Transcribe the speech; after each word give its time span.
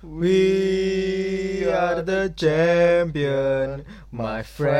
We 0.00 1.66
are 1.66 2.02
the 2.02 2.32
champion, 2.36 3.84
my 4.12 4.44
friend. 4.46 4.70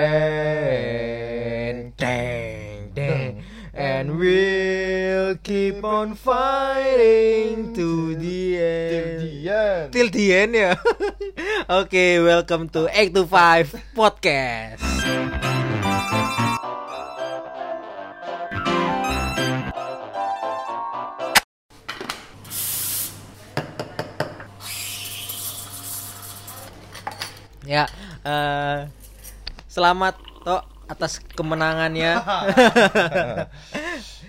Dang, 1.96 2.92
dang. 2.94 3.42
And 3.74 4.16
we'll 4.16 5.34
keep 5.42 5.82
on 5.82 6.14
fighting 6.14 7.74
to 7.74 8.14
the 8.14 8.62
end. 8.62 9.20
Dian. 9.26 9.90
Till 9.90 10.08
the 10.08 10.34
end 10.34 10.54
ya. 10.54 10.76
Oke, 11.68 12.22
welcome 12.22 12.68
to 12.70 12.86
8 12.86 13.12
to 13.14 13.26
5 13.26 13.74
podcast. 13.98 15.34
Eh, 28.20 28.78
selamat 29.66 30.14
Tok 30.40 30.62
atas 30.88 31.20
kemenangannya. 31.32 32.16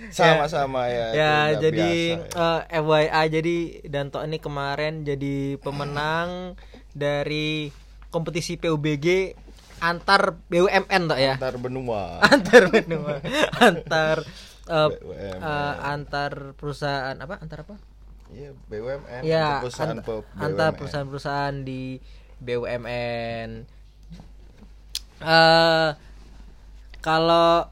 Sama-sama 0.10 0.90
ya. 0.90 1.08
ya 1.14 1.36
jadi 1.60 1.86
biasa 2.16 2.34
ya. 2.34 2.56
eh, 2.72 2.82
FYI 2.82 3.26
jadi 3.30 3.58
Danto 3.86 4.20
ini 4.20 4.38
kemarin 4.38 5.04
jadi 5.04 5.60
pemenang 5.60 6.58
dari 6.92 7.70
kompetisi 8.10 8.58
PUBG 8.58 9.38
antar 9.80 10.34
BUMN 10.50 11.04
Tok 11.06 11.20
ya 11.20 11.36
antar 11.38 11.56
benua. 11.56 12.18
antar 12.34 12.64
benua 12.68 13.22
antar 13.60 14.18
eh, 14.66 14.88
BUMN. 14.98 15.38
eh, 15.40 15.74
antar 15.86 16.32
perusahaan 16.56 17.16
apa 17.16 17.38
antar 17.38 17.64
apa 17.64 17.76
Iya, 18.30 18.54
BUMN. 18.66 19.22
ya 19.22 19.62
antar 20.38 20.70
perusahaan-perusahaan 20.74 21.56
di 21.62 21.98
BUMN 22.40 23.50
eh 25.20 25.89
kalau 27.00 27.67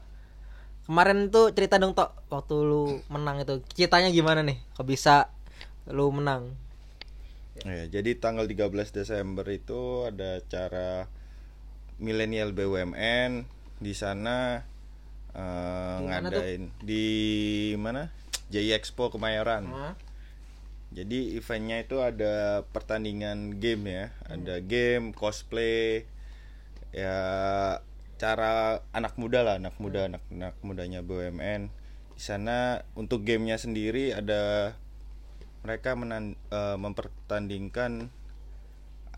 kemarin 0.88 1.28
tuh 1.28 1.52
cerita 1.52 1.76
dong 1.76 1.92
tok 1.92 2.16
waktu 2.32 2.54
lu 2.64 3.00
menang 3.12 3.44
itu 3.44 3.60
ceritanya 3.76 4.08
gimana 4.08 4.40
nih 4.40 4.56
kok 4.72 4.88
bisa 4.88 5.28
lu 5.88 6.08
menang 6.12 6.52
Ya, 7.66 7.90
jadi 7.90 8.14
tanggal 8.14 8.46
13 8.46 8.70
Desember 8.94 9.42
itu 9.50 10.06
ada 10.06 10.38
acara 10.38 11.10
milenial 11.98 12.54
BUMN 12.54 13.42
di 13.82 13.98
sana 13.98 14.62
eh, 15.34 15.96
Di 15.98 16.06
mana 16.06 16.30
tuh? 16.30 16.38
ngadain 16.38 16.62
di 16.78 17.06
mana? 17.74 18.14
JI 18.54 18.78
Expo 18.78 19.10
Kemayoran. 19.10 19.66
Hah? 19.74 19.94
Jadi 20.94 21.34
eventnya 21.34 21.82
itu 21.82 21.98
ada 21.98 22.62
pertandingan 22.70 23.58
game 23.60 23.84
ya, 23.90 24.04
ada 24.24 24.62
game, 24.62 25.10
cosplay, 25.12 26.06
ya 26.92 27.16
cara 28.18 28.82
anak 28.90 29.14
muda 29.14 29.46
lah, 29.46 29.56
anak 29.62 29.78
muda, 29.78 30.10
anak 30.10 30.22
anak 30.32 30.54
mudanya 30.66 31.00
BUMN. 31.06 31.70
Di 32.18 32.22
sana 32.22 32.82
untuk 32.98 33.22
gamenya 33.22 33.56
sendiri 33.60 34.10
ada 34.10 34.74
mereka 35.62 35.94
menan, 35.94 36.34
eh, 36.50 36.76
mempertandingkan 36.78 38.10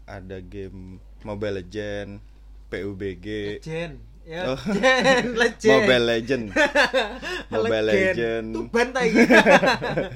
ada 0.05 0.39
game 0.45 1.01
Mobile 1.25 1.65
Legend, 1.65 2.21
PUBG, 2.69 3.27
Legend. 3.61 3.97
Ya 4.31 4.53
Oh. 4.53 4.61
legend 4.77 5.33
legend. 5.43 5.73
Mobile 5.75 6.05
Legend, 6.07 6.47
Mobile 7.57 7.87
Legend, 7.89 8.49
bantai. 8.69 9.09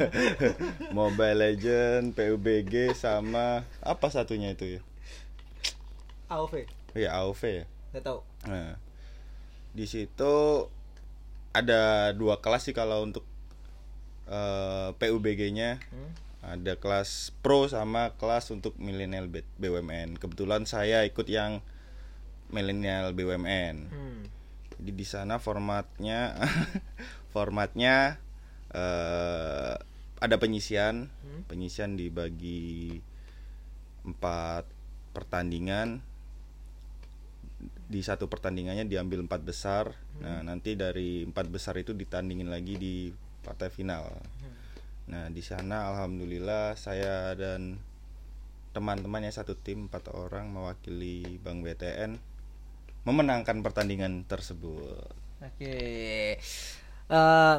Mobile 0.98 1.38
Legend, 1.40 2.04
PUBG 2.12 2.92
sama 2.94 3.64
apa 3.80 4.06
satunya 4.12 4.52
itu 4.52 4.78
ya? 4.78 4.80
AOV 6.30 6.83
Ya 6.94 7.10
AOV 7.14 7.42
ya. 7.42 7.64
nggak 7.90 8.04
tahu 8.04 8.20
Nah, 8.46 8.74
di 9.70 9.86
situ 9.86 10.34
ada 11.50 12.10
dua 12.10 12.38
kelas 12.38 12.66
sih 12.66 12.74
kalau 12.74 13.02
untuk 13.02 13.22
eh, 14.26 14.88
PUBG-nya. 14.94 15.78
Hmm? 15.80 16.10
Ada 16.44 16.76
kelas 16.76 17.32
pro 17.40 17.64
sama 17.66 18.12
kelas 18.20 18.52
untuk 18.52 18.76
milenial 18.76 19.32
BUMN. 19.56 20.20
Kebetulan 20.20 20.68
saya 20.68 21.00
ikut 21.02 21.24
yang 21.24 21.64
milenial 22.50 23.12
BUMN. 23.12 23.76
hmm. 23.88 24.22
Jadi 24.76 24.90
di 24.92 25.06
sana 25.06 25.38
formatnya 25.38 26.36
formatnya 27.34 28.20
eh, 28.70 29.74
ada 30.20 30.36
penyisian, 30.36 31.08
Hmm. 31.24 31.42
penyisian 31.48 31.96
dibagi 31.96 33.00
empat 34.04 34.68
pertandingan. 35.16 36.04
Di 37.84 38.00
satu 38.00 38.26
pertandingannya 38.32 38.88
diambil 38.88 39.24
empat 39.28 39.44
besar. 39.44 39.92
Nah 40.24 40.40
nanti 40.40 40.72
dari 40.72 41.22
empat 41.28 41.46
besar 41.52 41.76
itu 41.76 41.92
ditandingin 41.92 42.48
lagi 42.48 42.80
di 42.80 42.94
partai 43.44 43.68
final. 43.68 44.08
Nah 45.12 45.28
di 45.28 45.42
sana 45.44 45.92
alhamdulillah 45.92 46.80
saya 46.80 47.36
dan 47.36 47.76
teman-temannya 48.72 49.30
satu 49.30 49.54
tim 49.54 49.86
empat 49.86 50.10
orang 50.10 50.50
mewakili 50.50 51.38
Bank 51.38 51.62
BTN 51.62 52.18
memenangkan 53.04 53.60
pertandingan 53.60 54.24
tersebut. 54.24 55.12
Oke. 55.44 55.76
Eh 57.12 57.56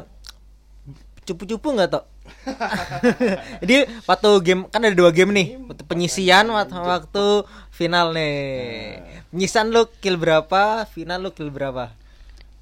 cupu-cupu 1.26 1.70
nggak 1.74 1.90
toh? 1.90 2.04
Jadi 3.62 3.76
waktu 4.06 4.30
game 4.42 4.62
kan 4.70 4.82
ada 4.82 4.94
dua 4.94 5.10
game 5.10 5.32
nih, 5.34 5.56
waktu 5.66 5.82
penyisian 5.86 6.46
waktu, 6.50 6.76
waktu 6.76 7.24
final 7.70 8.14
nih. 8.14 9.02
Penyisian 9.32 9.70
lu 9.74 9.86
kill 10.00 10.16
berapa, 10.16 10.86
final 10.88 11.26
lu 11.26 11.30
kill 11.34 11.50
berapa? 11.50 11.92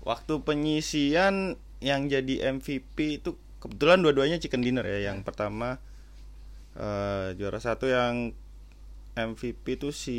Waktu 0.04 0.40
penyisian 0.44 1.56
yang 1.84 2.08
jadi 2.08 2.54
MVP 2.56 3.20
itu 3.20 3.36
kebetulan 3.60 4.00
dua-duanya 4.00 4.40
chicken 4.40 4.64
dinner 4.64 4.84
ya. 4.84 5.12
Yang 5.12 5.24
pertama 5.24 5.80
eh, 6.76 7.36
juara 7.36 7.60
satu 7.60 7.88
yang 7.88 8.32
MVP 9.14 9.78
itu 9.78 9.94
si 9.94 10.18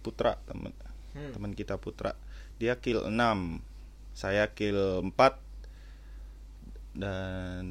Putra 0.00 0.38
teman 0.46 0.72
Hmm. 1.16 1.32
teman 1.32 1.56
kita 1.56 1.80
Putra. 1.80 2.12
Dia 2.60 2.76
kill 2.76 3.08
6 3.08 3.64
Saya 4.12 4.52
kill 4.52 5.00
4 5.00 5.45
dan 6.96 7.64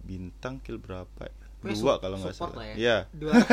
bintang 0.00 0.58
kill 0.58 0.76
berapa? 0.76 1.22
ya? 1.22 1.34
Dua 1.60 2.00
kalau 2.00 2.16
nggak 2.16 2.32
salah. 2.32 2.56
lah 2.56 2.66
ya. 2.66 2.74
Iya. 2.74 2.96
Dua. 3.12 3.32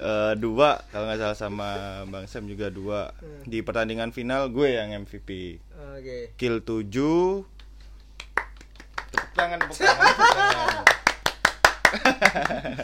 Eh, 0.00 0.32
dua 0.40 0.80
kalau 0.88 1.04
nggak 1.04 1.20
salah 1.20 1.36
sama 1.36 1.68
Bang 2.08 2.24
Sam 2.24 2.48
juga 2.48 2.72
dua 2.72 3.12
Hmm. 3.20 3.44
di 3.44 3.60
pertandingan 3.60 4.16
final 4.16 4.48
gue 4.48 4.72
yang 4.72 4.96
MVP 4.96 5.60
Oke. 5.92 6.32
kill 6.40 6.64
7 6.64 6.88
tepuk 9.12 9.28
tangan 9.36 9.60
tepuk 9.60 9.76
tangan, 9.76 10.06
tepuk 10.08 10.28
tangan. 10.32 10.84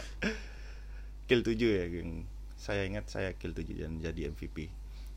kill 1.24 1.40
7 1.40 1.56
ya 1.56 1.84
geng 1.88 2.28
saya 2.54 2.84
ingat 2.84 3.08
saya 3.08 3.32
kill 3.32 3.56
7 3.56 3.64
dan 3.64 3.96
jadi 3.96 4.28
MVP 4.28 4.68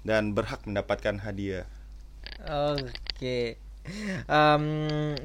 dan 0.02 0.32
berhak 0.32 0.64
mendapatkan 0.64 1.20
hadiah 1.20 1.68
Oke. 2.48 3.60
Em, 4.26 4.64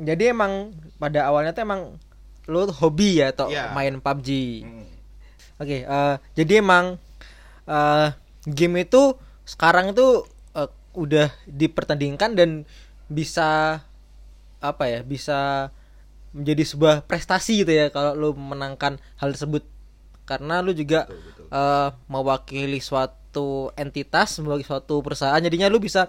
jadi 0.01 0.33
emang 0.33 0.73
pada 0.97 1.29
awalnya 1.29 1.53
tuh 1.53 1.63
emang 1.63 1.81
lu 2.45 2.65
tuh 2.65 2.77
hobi 2.77 3.21
ya 3.21 3.33
toh 3.33 3.49
Iya. 3.49 3.73
main 3.73 3.99
PUBG. 3.99 4.29
Hmm. 4.63 4.87
Oke, 5.57 5.85
eh, 5.85 6.15
jadi 6.35 6.61
emang 6.61 6.97
eh, 7.65 8.09
game 8.45 8.85
itu 8.85 9.17
sekarang 9.45 9.93
itu 9.93 10.25
eh, 10.53 10.69
udah 10.95 11.29
dipertandingkan 11.45 12.37
dan 12.37 12.51
bisa 13.07 13.81
apa 14.61 14.85
ya? 14.87 15.01
Bisa 15.01 15.69
menjadi 16.35 16.65
sebuah 16.67 16.95
prestasi 17.05 17.63
gitu 17.63 17.71
ya 17.71 17.89
kalau 17.89 18.13
lu 18.13 18.29
menangkan 18.35 18.97
hal 19.17 19.33
tersebut. 19.33 19.65
Karena 20.25 20.61
lu 20.61 20.73
juga 20.73 21.05
Betul, 21.05 21.21
betul. 21.21 21.47
eh, 21.51 21.89
mewakili 22.09 22.81
suatu 22.81 23.49
entitas, 23.75 24.41
mewakili 24.41 24.65
suatu 24.65 25.01
perusahaan, 25.01 25.37
jadinya 25.39 25.69
lu 25.69 25.77
bisa 25.79 26.09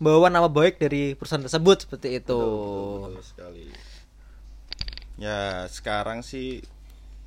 membawa 0.00 0.32
nama 0.32 0.48
baik 0.48 0.80
dari 0.80 1.12
perusahaan 1.12 1.44
tersebut 1.44 1.84
seperti 1.84 2.24
itu. 2.24 2.40
Betul, 2.40 3.20
betul 3.20 3.24
sekali. 3.24 3.66
Ya 5.20 5.68
sekarang 5.68 6.24
sih 6.24 6.64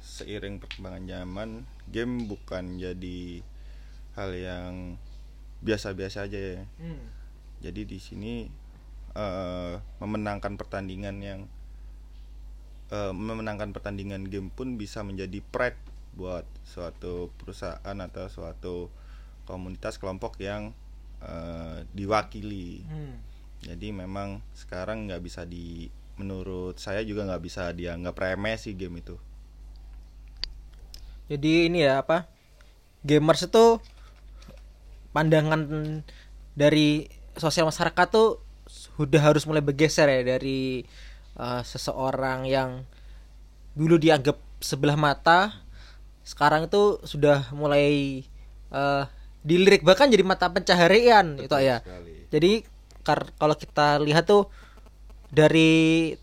seiring 0.02 0.58
perkembangan 0.58 1.06
zaman, 1.06 1.50
game 1.94 2.26
bukan 2.26 2.82
jadi 2.82 3.46
hal 4.18 4.30
yang 4.34 4.74
biasa-biasa 5.62 6.26
aja 6.26 6.40
ya. 6.58 6.64
Hmm. 6.82 7.06
Jadi 7.62 7.86
di 7.86 8.02
sini 8.02 8.50
eh, 9.14 9.76
memenangkan 10.02 10.58
pertandingan 10.58 11.22
yang 11.22 11.40
eh, 12.90 13.14
memenangkan 13.14 13.70
pertandingan 13.70 14.26
game 14.26 14.50
pun 14.50 14.82
bisa 14.82 15.06
menjadi 15.06 15.46
pride 15.54 15.78
buat 16.18 16.46
suatu 16.66 17.30
perusahaan 17.38 17.98
atau 18.02 18.26
suatu 18.34 18.76
komunitas 19.46 20.02
kelompok 20.02 20.42
yang 20.42 20.74
eh, 21.24 21.78
diwakili. 21.96 22.84
Hmm. 22.84 23.16
Jadi 23.64 23.96
memang 23.96 24.44
sekarang 24.52 25.08
nggak 25.08 25.24
bisa 25.24 25.48
di 25.48 25.88
menurut 26.20 26.78
saya 26.78 27.02
juga 27.02 27.26
nggak 27.26 27.44
bisa 27.44 27.72
dianggap 27.74 28.14
remeh 28.20 28.60
sih 28.60 28.76
game 28.76 29.02
itu. 29.02 29.18
jadi 31.32 31.72
ini 31.72 31.88
ya 31.88 32.04
apa 32.04 32.28
gamers 33.02 33.48
itu 33.48 33.80
pandangan 35.16 35.62
dari 36.54 37.08
sosial 37.40 37.70
masyarakat 37.70 38.08
tuh 38.12 38.44
sudah 38.70 39.22
harus 39.22 39.44
mulai 39.50 39.66
bergeser 39.66 40.08
ya 40.10 40.22
dari 40.38 40.86
uh, 41.38 41.62
seseorang 41.66 42.46
yang 42.46 42.86
dulu 43.74 43.98
dianggap 43.98 44.38
sebelah 44.62 44.96
mata 44.96 45.66
sekarang 46.24 46.70
itu 46.70 47.04
sudah 47.04 47.52
mulai 47.52 48.24
uh, 48.72 49.10
dilirik 49.44 49.84
bahkan 49.84 50.08
jadi 50.08 50.24
mata 50.24 50.48
pencaharian 50.48 51.36
itu 51.38 51.52
ya 51.56 51.80
sekali. 51.80 52.28
jadi 52.28 52.52
kar- 53.02 53.36
kalau 53.36 53.54
kita 53.54 54.00
lihat 54.00 54.24
tuh 54.24 54.48
dari 55.28 56.14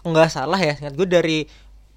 nggak 0.00 0.30
salah 0.30 0.56
ya 0.56 0.72
ingat 0.74 0.92
gue 0.92 1.04
dari 1.04 1.38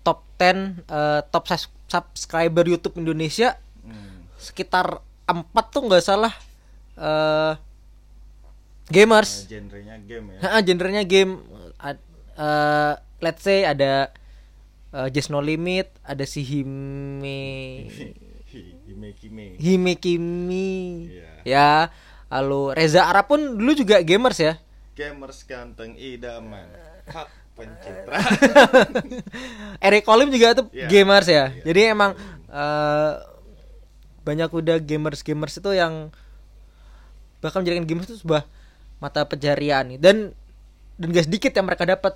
top 0.02 0.28
10 0.36 0.84
eh, 0.84 1.22
top 1.26 1.46
subscriber 1.86 2.66
YouTube 2.66 2.98
Indonesia 2.98 3.56
Hmm. 3.80 4.28
sekitar 4.36 5.00
empat 5.26 5.66
tuh 5.70 5.82
nggak 5.82 6.02
salah 6.02 6.34
eh 6.96 7.54
gamers 8.88 9.32
Nah, 9.40 9.50
genrenya 9.50 9.96
game 10.00 10.26
ya. 10.32 10.40
Ha, 10.44 10.60
genrenya 10.60 11.04
game 11.04 11.32
Ad- 11.78 12.04
eh, 12.36 12.94
let's 13.20 13.42
say 13.42 13.64
ada 13.64 14.10
eh, 14.92 15.08
Just 15.10 15.30
No 15.30 15.40
Limit 15.40 15.88
ada 16.02 16.24
si 16.24 16.42
Hime 16.42 17.40
Hime 18.86 19.10
Kime. 19.14 19.46
Hime 19.58 19.94
Kimi 19.96 20.70
Iya. 21.10 21.30
ya 21.44 21.70
lalu 22.30 22.74
Reza 22.74 23.06
Arab 23.06 23.26
pun 23.28 23.40
dulu 23.58 23.74
juga 23.74 24.00
gamers 24.00 24.38
ya 24.38 24.54
Gamers 24.94 25.42
ganteng 25.44 25.96
idaman. 25.96 26.68
Hak 27.08 27.28
pencipta. 27.56 28.12
Eric 29.88 30.06
Olim 30.06 30.28
juga 30.28 30.54
tuh 30.54 30.68
Iya. 30.72 30.88
gamers 30.88 31.28
ya. 31.28 31.52
Iya. 31.52 31.64
Jadi 31.64 31.80
emang 31.88 32.12
eh, 32.50 33.12
banyak 34.22 34.50
udah 34.52 34.78
gamers-gamers 34.78 35.58
itu 35.58 35.72
yang 35.72 36.12
bahkan 37.40 37.64
menjadikan 37.64 37.88
gamers 37.88 38.12
itu 38.12 38.20
sebuah 38.20 38.44
mata 39.00 39.24
pencarian 39.24 39.88
nih. 39.88 39.98
dan 39.98 40.36
dan 41.00 41.08
gak 41.10 41.26
sedikit 41.26 41.56
yang 41.56 41.66
mereka 41.66 41.88
dapat 41.88 42.14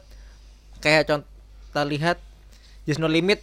kayak 0.78 1.08
contoh 1.08 1.30
kita 1.72 1.84
lihat 1.88 2.18
Just 2.84 3.00
No 3.00 3.08
Limit 3.08 3.40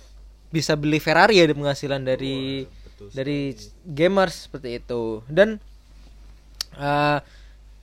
bisa 0.52 0.76
beli 0.76 1.00
Ferrari 1.00 1.40
ya 1.40 1.48
penghasilan 1.48 2.04
dari 2.04 2.68
betul 3.00 3.16
dari 3.16 3.56
gamers 3.88 4.44
seperti 4.44 4.76
itu 4.76 5.24
dan 5.32 5.56
eh, 6.76 7.18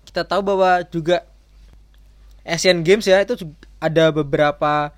kita 0.06 0.22
tahu 0.30 0.54
bahwa 0.54 0.86
juga 0.86 1.26
Asian 2.46 2.86
Games 2.86 3.10
ya 3.10 3.26
itu 3.26 3.34
ada 3.82 4.14
beberapa 4.14 4.94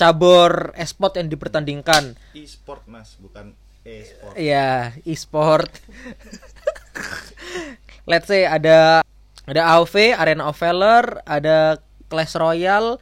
cabur 0.00 0.72
e-sport 0.72 1.20
yang 1.20 1.28
dipertandingkan. 1.28 2.16
E-sport 2.32 2.88
mas, 2.88 3.12
bukan 3.20 3.52
e-sport. 3.84 4.34
Iya, 4.40 4.96
e-sport. 5.04 5.68
Let's 8.10 8.26
say 8.26 8.48
ada 8.48 9.04
ada 9.44 9.62
AoV, 9.76 10.16
Arena 10.16 10.48
of 10.48 10.56
Valor, 10.56 11.20
ada 11.28 11.76
Clash 12.08 12.40
Royale, 12.40 12.96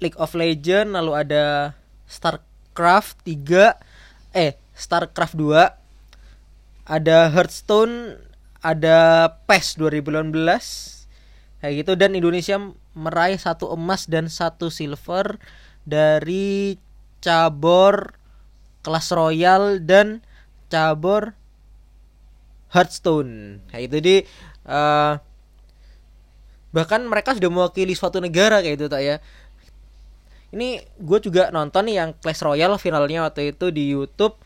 League 0.00 0.16
of 0.16 0.32
Legends, 0.32 0.96
lalu 0.96 1.12
ada 1.12 1.76
StarCraft 2.08 3.20
3, 3.26 3.76
eh 4.32 4.61
StarCraft 4.72 5.36
2, 5.36 6.88
ada 6.88 7.18
Hearthstone, 7.30 8.18
ada 8.64 9.28
PES 9.46 9.78
2018, 9.78 10.32
kayak 11.62 11.74
gitu 11.78 11.92
dan 11.94 12.18
Indonesia 12.18 12.58
meraih 12.92 13.38
satu 13.38 13.70
emas 13.72 14.10
dan 14.10 14.26
satu 14.26 14.68
silver 14.68 15.38
dari 15.86 16.76
cabur 17.22 18.18
Clash 18.82 19.14
Royale 19.14 19.78
dan 19.78 20.20
cabur 20.66 21.38
Hearthstone. 22.74 23.62
Kayak 23.70 23.84
itu 23.88 23.96
di 24.02 24.16
eh, 24.66 25.12
bahkan 26.72 27.04
mereka 27.04 27.36
sudah 27.36 27.52
mewakili 27.52 27.94
suatu 27.94 28.18
negara 28.18 28.58
kayak 28.64 28.76
itu 28.80 28.86
tak 28.90 29.02
ya. 29.04 29.16
Ini 30.52 30.84
gue 31.00 31.18
juga 31.24 31.48
nonton 31.48 31.88
yang 31.88 32.12
Clash 32.20 32.44
Royale 32.44 32.76
finalnya 32.76 33.24
waktu 33.24 33.56
itu 33.56 33.72
di 33.72 33.92
YouTube 33.96 34.36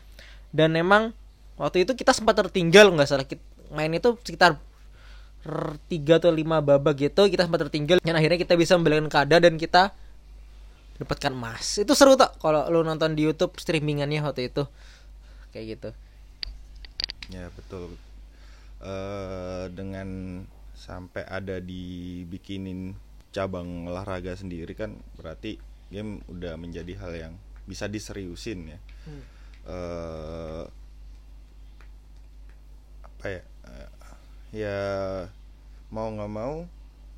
dan 0.55 0.71
memang 0.73 1.11
waktu 1.59 1.83
itu 1.83 1.97
kita 1.97 2.13
sempat 2.15 2.37
tertinggal 2.37 2.91
nggak 2.93 3.07
salah. 3.07 3.27
Kit- 3.27 3.43
main 3.73 3.91
itu 3.91 4.15
sekitar 4.23 4.55
tiga 5.87 6.19
atau 6.19 6.31
lima 6.31 6.59
babak 6.59 7.07
gitu 7.07 7.27
kita 7.27 7.47
sempat 7.47 7.67
tertinggal. 7.67 7.97
Dan 8.03 8.15
akhirnya 8.15 8.39
kita 8.39 8.55
bisa 8.59 8.75
membelikan 8.75 9.07
keadaan 9.07 9.43
dan 9.43 9.55
kita 9.55 9.91
dapatkan 10.97 11.31
emas. 11.33 11.77
Itu 11.77 11.93
seru 11.93 12.17
tak 12.17 12.39
kalau 12.41 12.67
lu 12.67 12.81
nonton 12.81 13.13
di 13.13 13.23
YouTube 13.27 13.55
streamingannya 13.59 14.23
waktu 14.25 14.49
itu. 14.49 14.65
Kayak 15.53 15.65
gitu. 15.77 15.89
Ya 17.31 17.51
betul. 17.53 17.95
eh 18.77 19.65
dengan 19.73 20.41
sampai 20.77 21.25
ada 21.25 21.57
dibikinin 21.57 22.93
cabang 23.33 23.89
olahraga 23.89 24.37
sendiri 24.37 24.77
kan 24.77 24.93
berarti 25.17 25.57
game 25.89 26.21
udah 26.29 26.55
menjadi 26.61 26.93
hal 27.01 27.11
yang 27.17 27.33
bisa 27.65 27.89
diseriusin 27.89 28.77
ya. 28.77 28.79
Eh 29.67 30.63
apa 33.03 33.25
ya? 33.27 33.41
eh, 33.67 33.89
ya 34.55 34.79
mau 35.91 36.07
nggak 36.11 36.31
mau 36.31 36.55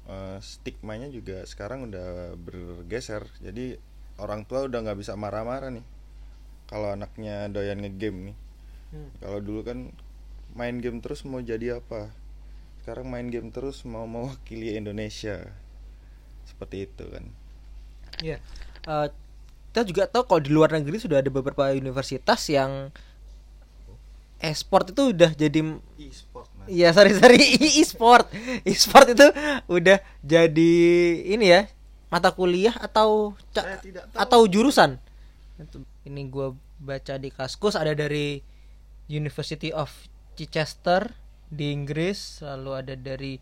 eh, 0.09 0.37
stigmanya 0.41 1.07
juga 1.13 1.45
sekarang 1.45 1.89
udah 1.89 2.35
bergeser. 2.37 3.23
Jadi 3.45 3.77
orang 4.19 4.43
tua 4.49 4.67
udah 4.67 4.79
nggak 4.83 4.99
bisa 4.99 5.13
marah-marah 5.15 5.71
nih 5.71 5.85
kalau 6.69 6.93
anaknya 6.93 7.49
doyan 7.49 7.81
ngegame 7.81 8.33
nih. 8.33 8.37
Kalau 9.21 9.39
dulu 9.43 9.61
kan 9.65 9.79
main 10.57 10.77
game 10.81 10.99
terus 11.03 11.25
mau 11.25 11.41
jadi 11.41 11.81
apa? 11.81 12.09
Sekarang 12.81 13.09
main 13.11 13.27
game 13.33 13.49
terus 13.53 13.85
mau 13.85 14.05
mewakili 14.09 14.77
Indonesia. 14.77 15.49
Seperti 16.49 16.89
itu 16.89 17.05
kan. 17.09 17.25
Iya. 18.23 18.37
Eh, 18.87 19.07
kita 19.69 19.85
juga 19.85 20.03
tahu 20.09 20.25
kalau 20.25 20.41
di 20.41 20.49
luar 20.49 20.73
negeri 20.73 20.97
sudah 20.97 21.21
ada 21.21 21.29
beberapa 21.29 21.69
universitas 21.77 22.41
yang 22.49 22.89
e-sport 24.39 24.95
itu 24.95 25.13
udah 25.13 25.31
jadi 25.35 25.59
E-sport. 25.99 26.47
Iya 26.65 26.89
sorry 26.95 27.13
sorry. 27.13 27.37
E-sport. 27.83 28.25
E-sport 28.65 29.13
itu 29.13 29.27
udah 29.69 29.99
jadi 30.25 30.73
ini 31.27 31.45
ya 31.53 31.61
mata 32.09 32.33
kuliah 32.33 32.73
atau 32.73 33.37
ca- 33.53 33.77
atau 34.17 34.41
jurusan. 34.49 34.97
Ini 36.07 36.21
gua 36.31 36.55
baca 36.79 37.19
di 37.19 37.29
kaskus 37.29 37.75
ada 37.75 37.91
dari 37.91 38.41
University 39.11 39.69
of 39.75 39.91
Chichester 40.39 41.11
di 41.51 41.75
Inggris 41.75 42.39
lalu 42.39 42.71
ada 42.73 42.95
dari 42.95 43.37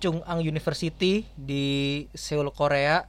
Chung 0.00 0.24
Ang 0.24 0.40
University 0.40 1.28
di 1.36 2.02
Seoul 2.16 2.48
Korea. 2.50 3.04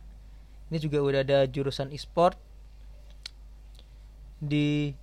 Ini 0.68 0.78
juga 0.78 1.00
udah 1.00 1.22
ada 1.24 1.40
jurusan 1.48 1.90
e-sport 1.96 2.51
di 4.42 4.98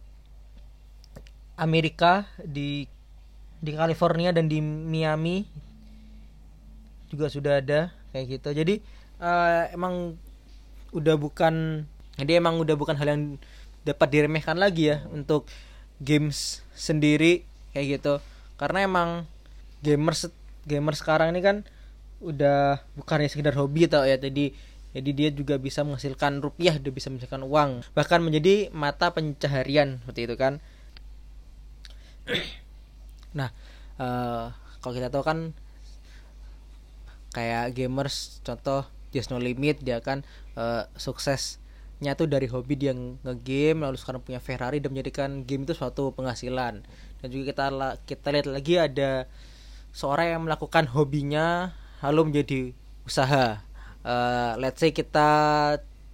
Amerika 1.55 2.27
di 2.43 2.91
di 3.59 3.71
California 3.75 4.31
dan 4.31 4.47
di 4.47 4.63
Miami 4.63 5.47
juga 7.11 7.31
sudah 7.31 7.63
ada 7.63 7.91
kayak 8.13 8.39
gitu. 8.39 8.49
Jadi 8.53 8.75
eh, 9.23 9.63
emang 9.75 10.19
udah 10.91 11.15
bukan 11.15 11.87
jadi 12.19 12.43
emang 12.43 12.59
udah 12.59 12.75
bukan 12.75 12.99
hal 12.99 13.09
yang 13.15 13.23
dapat 13.87 14.09
diremehkan 14.11 14.59
lagi 14.59 14.91
ya 14.91 15.07
untuk 15.15 15.47
games 16.03 16.63
sendiri 16.75 17.47
kayak 17.75 17.99
gitu. 17.99 18.19
Karena 18.59 18.87
emang 18.87 19.09
gamers 19.83 20.31
gamers 20.67 20.99
sekarang 21.01 21.31
ini 21.35 21.41
kan 21.41 21.57
udah 22.19 22.83
bukan 22.99 23.23
hanya 23.23 23.31
sekedar 23.31 23.55
hobi 23.55 23.87
tau 23.87 24.03
ya. 24.03 24.19
Jadi 24.19 24.55
jadi 24.97 25.11
dia 25.13 25.29
juga 25.35 25.61
bisa 25.61 25.85
menghasilkan 25.85 26.41
rupiah 26.41 26.77
dia 26.81 26.93
bisa 26.93 27.13
menghasilkan 27.13 27.45
uang 27.45 27.71
bahkan 27.93 28.25
menjadi 28.25 28.73
mata 28.73 29.13
pencaharian 29.13 30.01
seperti 30.05 30.21
itu 30.25 30.37
kan 30.39 30.61
Nah, 33.37 33.53
eh, 34.01 34.47
kalau 34.81 34.95
kita 34.95 35.13
tahu 35.13 35.25
kan 35.25 35.39
kayak 37.37 37.77
gamers 37.77 38.41
contoh 38.41 38.89
Just 39.13 39.29
No 39.29 39.37
Limit 39.37 39.85
dia 39.85 40.01
kan 40.01 40.25
eh, 40.57 40.85
suksesnya 40.97 42.17
tuh 42.17 42.29
dari 42.29 42.49
hobi 42.49 42.75
dia 42.81 42.97
ngegame 42.97 43.85
lalu 43.85 43.97
sekarang 44.01 44.25
punya 44.25 44.41
Ferrari 44.41 44.81
dan 44.81 44.97
menjadikan 44.97 45.45
game 45.45 45.69
itu 45.69 45.77
suatu 45.77 46.15
penghasilan. 46.17 46.85
Dan 47.19 47.29
juga 47.29 47.53
kita 47.53 47.65
kita 48.07 48.29
lihat 48.33 48.49
lagi 48.49 48.75
ada 48.79 49.27
seorang 49.93 50.39
yang 50.39 50.43
melakukan 50.47 50.89
hobinya 50.89 51.77
lalu 52.01 52.33
menjadi 52.33 52.61
usaha. 53.05 53.61
Eh, 54.09 54.53
let's 54.63 54.81
say 54.81 54.91
kita 55.01 55.29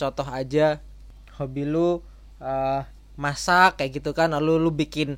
contoh 0.00 0.26
aja 0.26 0.82
hobi 1.38 1.62
lu 1.72 2.02
eh, 2.42 2.80
masak 3.24 3.78
kayak 3.78 3.92
gitu 4.02 4.10
kan 4.18 4.28
lalu 4.36 4.52
lu 4.64 4.70
bikin 4.74 5.08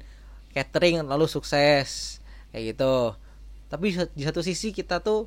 catering 0.54 0.96
lalu 1.12 1.26
sukses 1.36 2.20
kayak 2.52 2.76
gitu. 2.76 3.16
Tapi 3.72 3.84
di 3.92 3.94
sa- 3.98 4.12
di 4.18 4.22
satu 4.28 4.40
sisi 4.48 4.68
kita 4.78 4.96
tuh 5.06 5.20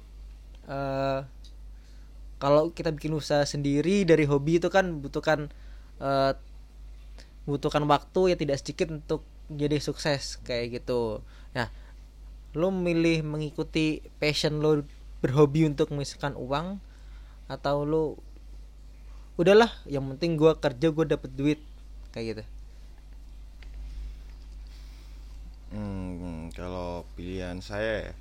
eh 0.69 1.21
kalau 2.39 2.71
kita 2.71 2.95
bikin 2.95 3.11
usaha 3.11 3.43
sendiri 3.43 4.07
dari 4.07 4.23
hobi 4.23 4.63
itu 4.63 4.71
kan 4.71 5.03
butuhkan 5.03 5.51
eh, 5.99 6.31
membutuhkan 7.47 7.83
waktu 7.89 8.21
ya 8.33 8.35
tidak 8.37 8.57
sedikit 8.61 8.87
untuk 8.93 9.21
jadi 9.49 9.81
sukses 9.81 10.37
kayak 10.45 10.81
gitu. 10.81 11.25
Nah 11.57 11.67
lo 12.57 12.69
milih 12.73 13.25
mengikuti 13.25 14.01
passion 14.21 14.61
lo 14.63 14.85
berhobi 15.21 15.65
untuk 15.69 15.91
menghasilkan 15.93 16.33
uang 16.37 16.81
atau 17.49 17.83
lo 17.83 18.21
udahlah 19.41 19.73
yang 19.89 20.05
penting 20.13 20.37
gue 20.37 20.53
kerja 20.55 20.87
gue 20.93 21.05
dapet 21.09 21.31
duit. 21.33 21.59
Kayak 22.13 22.25
gitu. 22.25 22.43
Hmm, 25.69 26.49
kalau 26.53 27.05
pilihan 27.13 27.61
saya 27.61 28.09
ya, 28.09 28.13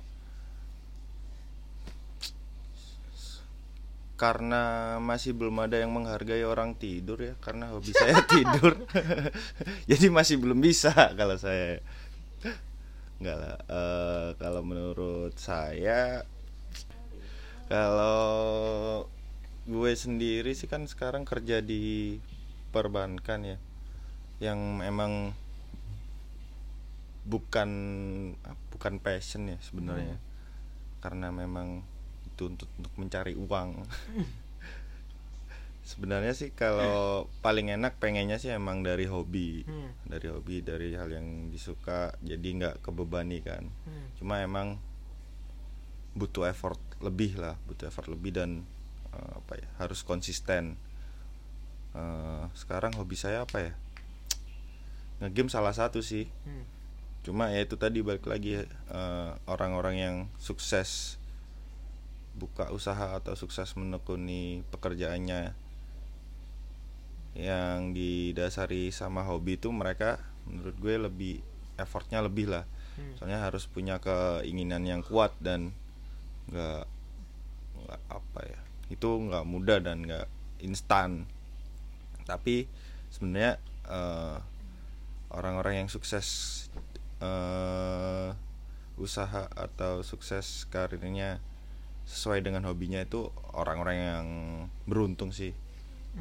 karena 4.19 4.95
masih 4.99 5.31
belum 5.31 5.63
ada 5.63 5.79
yang 5.79 5.95
menghargai 5.95 6.43
orang 6.43 6.75
tidur 6.75 7.15
ya 7.23 7.33
karena 7.39 7.71
hobi 7.71 7.95
saya 7.95 8.19
tidur. 8.35 8.75
Jadi 9.89 10.11
masih 10.11 10.43
belum 10.43 10.59
bisa 10.59 10.91
kalau 11.15 11.39
saya. 11.39 11.79
Nggak 13.23 13.35
lah 13.39 13.55
eh, 13.63 14.27
kalau 14.35 14.61
menurut 14.61 15.33
saya 15.39 16.27
kalau 17.71 19.07
gue 19.69 19.91
sendiri 19.93 20.57
sih 20.57 20.65
kan 20.65 20.89
sekarang 20.89 21.29
kerja 21.29 21.61
di 21.61 22.17
perbankan 22.73 23.45
ya 23.45 23.57
yang 24.41 24.81
emang 24.81 25.37
bukan 27.29 27.69
bukan 28.73 28.93
passion 28.97 29.45
ya 29.53 29.61
sebenarnya. 29.61 30.17
Karena 31.05 31.29
memang 31.29 31.85
itu 32.25 32.49
untuk 32.49 32.69
untuk 32.81 32.93
mencari 32.97 33.37
uang. 33.37 33.69
Sebenarnya 35.89 36.37
sih 36.37 36.53
kalau 36.53 37.25
paling 37.41 37.73
enak 37.73 37.97
pengennya 37.97 38.37
sih 38.37 38.53
emang 38.53 38.85
dari 38.85 39.09
hobi. 39.09 39.65
Hmm. 39.65 39.89
dari 40.05 40.29
hobi 40.29 40.61
dari 40.61 40.93
hal 40.93 41.09
yang 41.09 41.49
disuka 41.53 42.13
jadi 42.25 42.45
nggak 42.45 42.75
kebebani 42.81 43.41
kan. 43.45 43.69
Cuma 44.17 44.41
emang 44.41 44.81
butuh 46.17 46.49
effort 46.49 46.81
lebih 46.99 47.37
lah 47.39 47.55
butuh 47.69 47.87
effort 47.87 48.11
lebih 48.11 48.35
dan 48.35 48.67
eh, 49.13 49.31
apa 49.35 49.53
ya 49.57 49.67
harus 49.77 50.01
konsisten 50.03 50.77
Eh, 51.89 52.45
sekarang 52.53 52.93
hobi 52.93 53.17
saya 53.17 53.49
apa 53.49 53.65
ya 53.65 53.73
ngegame 55.19 55.49
salah 55.49 55.73
satu 55.73 56.05
sih 56.05 56.29
Hmm. 56.45 56.61
cuma 57.25 57.49
ya 57.49 57.65
itu 57.65 57.75
tadi 57.81 58.05
balik 58.05 58.29
lagi 58.29 58.61
eh, 58.61 59.31
orang-orang 59.49 59.95
yang 59.97 60.15
sukses 60.37 61.17
buka 62.37 62.69
usaha 62.69 63.17
atau 63.17 63.33
sukses 63.33 63.73
menekuni 63.73 64.61
pekerjaannya 64.69 65.57
yang 67.33 67.91
didasari 67.97 68.93
sama 68.93 69.25
hobi 69.25 69.57
itu 69.57 69.73
mereka 69.73 70.21
menurut 70.45 70.77
gue 70.77 70.95
lebih 71.09 71.35
effortnya 71.75 72.21
lebih 72.21 72.53
lah 72.53 72.69
Hmm. 73.01 73.15
soalnya 73.17 73.39
harus 73.41 73.63
punya 73.65 73.97
keinginan 73.97 74.85
yang 74.85 75.01
kuat 75.01 75.31
dan 75.41 75.71
nggak 76.53 76.83
nggak 77.81 78.01
apa 78.13 78.39
ya 78.43 78.59
itu 78.89 79.09
nggak 79.09 79.45
mudah 79.45 79.77
dan 79.81 80.05
nggak 80.05 80.27
instan. 80.65 81.29
Tapi 82.25 82.65
sebenarnya 83.13 83.61
eh, 83.89 84.37
orang-orang 85.33 85.85
yang 85.85 85.89
sukses 85.89 86.67
eh, 87.21 88.29
usaha 88.99 89.47
atau 89.55 90.03
sukses 90.03 90.67
karirnya 90.67 91.39
sesuai 92.09 92.41
dengan 92.41 92.65
hobinya 92.65 92.99
itu 92.99 93.29
orang-orang 93.53 93.97
yang 93.97 94.27
beruntung 94.89 95.29
sih. 95.31 95.53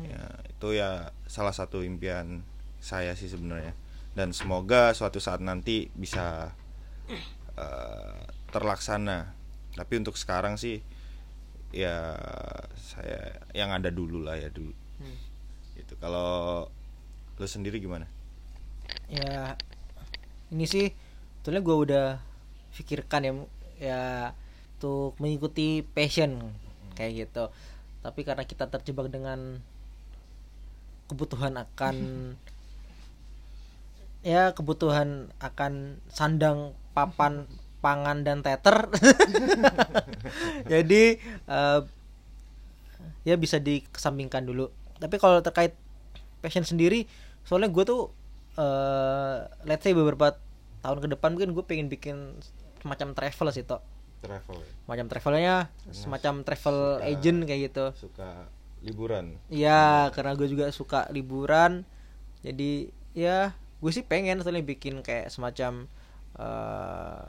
Ya 0.05 0.37
itu 0.47 0.77
ya 0.77 1.11
salah 1.25 1.57
satu 1.57 1.81
impian 1.81 2.45
saya 2.79 3.17
sih 3.17 3.27
sebenarnya. 3.33 3.73
Dan 4.13 4.37
semoga 4.37 4.93
suatu 4.93 5.19
saat 5.19 5.41
nanti 5.41 5.89
bisa 5.97 6.53
eh, 7.57 8.23
terlaksana. 8.53 9.33
Tapi 9.73 9.95
untuk 10.01 10.21
sekarang 10.21 10.61
sih 10.61 10.85
ya 11.75 12.17
saya 12.77 13.37
yang 13.53 13.73
ada 13.73 13.93
dulu 13.93 14.25
lah 14.25 14.41
ya 14.41 14.49
dulu. 14.49 14.73
Hmm. 14.99 15.19
gitu. 15.79 15.95
Kalau 16.01 16.67
lu 17.39 17.47
sendiri 17.47 17.79
gimana? 17.79 18.09
Ya 19.07 19.55
ini 20.49 20.65
sih 20.65 20.91
sebetulnya 21.39 21.63
gue 21.63 21.77
udah 21.89 22.07
pikirkan 22.75 23.23
ya 23.25 23.33
ya 23.79 24.03
untuk 24.79 25.15
mengikuti 25.23 25.85
passion 25.85 26.55
kayak 26.99 27.29
gitu. 27.29 27.45
Tapi 28.03 28.21
karena 28.25 28.45
kita 28.47 28.71
terjebak 28.71 29.13
dengan 29.13 29.61
kebutuhan 31.09 31.57
akan 31.57 31.97
ya 34.27 34.53
kebutuhan 34.53 35.31
akan 35.39 36.03
sandang 36.11 36.75
papan 36.93 37.47
pangan 37.79 38.27
dan 38.27 38.43
teter 38.43 38.91
jadi 40.73 41.03
eh, 41.47 41.81
ya 43.23 43.35
bisa 43.37 43.61
dikesampingkan 43.61 44.43
dulu. 44.43 44.73
Tapi 44.99 45.17
kalau 45.17 45.39
terkait 45.39 45.77
passion 46.41 46.65
sendiri 46.65 47.07
soalnya 47.43 47.69
gue 47.69 47.85
tuh 47.85 48.11
eh 48.59 49.37
let's 49.63 49.87
say 49.87 49.95
beberapa 49.95 50.35
tahun 50.83 50.99
ke 50.99 51.09
depan 51.15 51.35
mungkin 51.35 51.55
gue 51.55 51.65
pengen 51.65 51.87
bikin 51.87 52.39
semacam 52.83 53.15
travel 53.15 53.49
sih 53.51 53.63
toh 53.63 53.83
travel. 54.23 54.59
Macam 54.91 55.07
travelnya 55.07 55.71
semacam 55.95 56.43
travel 56.43 56.77
suka- 56.99 57.07
agent 57.07 57.39
kayak 57.47 57.61
gitu. 57.71 57.85
Suka 57.95 58.51
liburan. 58.83 59.39
Iya, 59.47 60.11
karena 60.11 60.35
gue 60.35 60.49
juga 60.51 60.71
suka 60.71 61.07
liburan. 61.11 61.83
Jadi 62.43 62.91
ya 63.15 63.55
gue 63.79 63.91
sih 63.95 64.03
pengen 64.03 64.43
soalnya 64.43 64.67
bikin 64.67 65.03
kayak 65.07 65.31
semacam 65.31 65.87
eh 66.39 67.27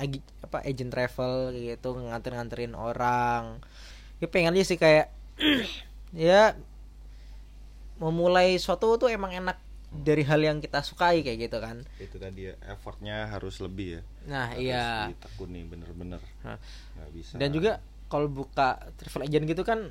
agi- 0.00 0.24
apa 0.40 0.64
agent 0.64 0.88
travel 0.88 1.52
gitu 1.52 2.00
nganter-nganterin 2.00 2.72
orang. 2.72 3.60
Ya 4.18 4.26
pengen 4.32 4.56
aja 4.56 4.64
sih 4.64 4.80
kayak 4.80 5.12
ya 6.16 6.56
memulai 8.00 8.56
suatu 8.56 8.96
tuh 8.96 9.12
emang 9.12 9.36
enak 9.36 9.60
dari 9.90 10.22
hal 10.22 10.40
yang 10.40 10.58
kita 10.62 10.80
sukai 10.86 11.20
kayak 11.26 11.50
gitu 11.50 11.58
kan. 11.58 11.82
itu 11.98 12.16
tadi 12.16 12.48
ya 12.48 12.54
effortnya 12.70 13.26
harus 13.28 13.58
lebih 13.58 13.98
ya. 13.98 14.02
Nah, 14.30 14.46
harus 14.54 14.62
iya. 14.62 14.86
ditekuni 15.10 15.66
bener-bener. 15.66 16.22
Nah, 16.46 16.56
bisa. 17.10 17.36
Dan 17.36 17.50
juga 17.50 17.82
kalau 18.06 18.30
buka 18.30 18.78
travel 18.96 19.26
agent 19.26 19.46
gitu 19.50 19.62
kan 19.66 19.90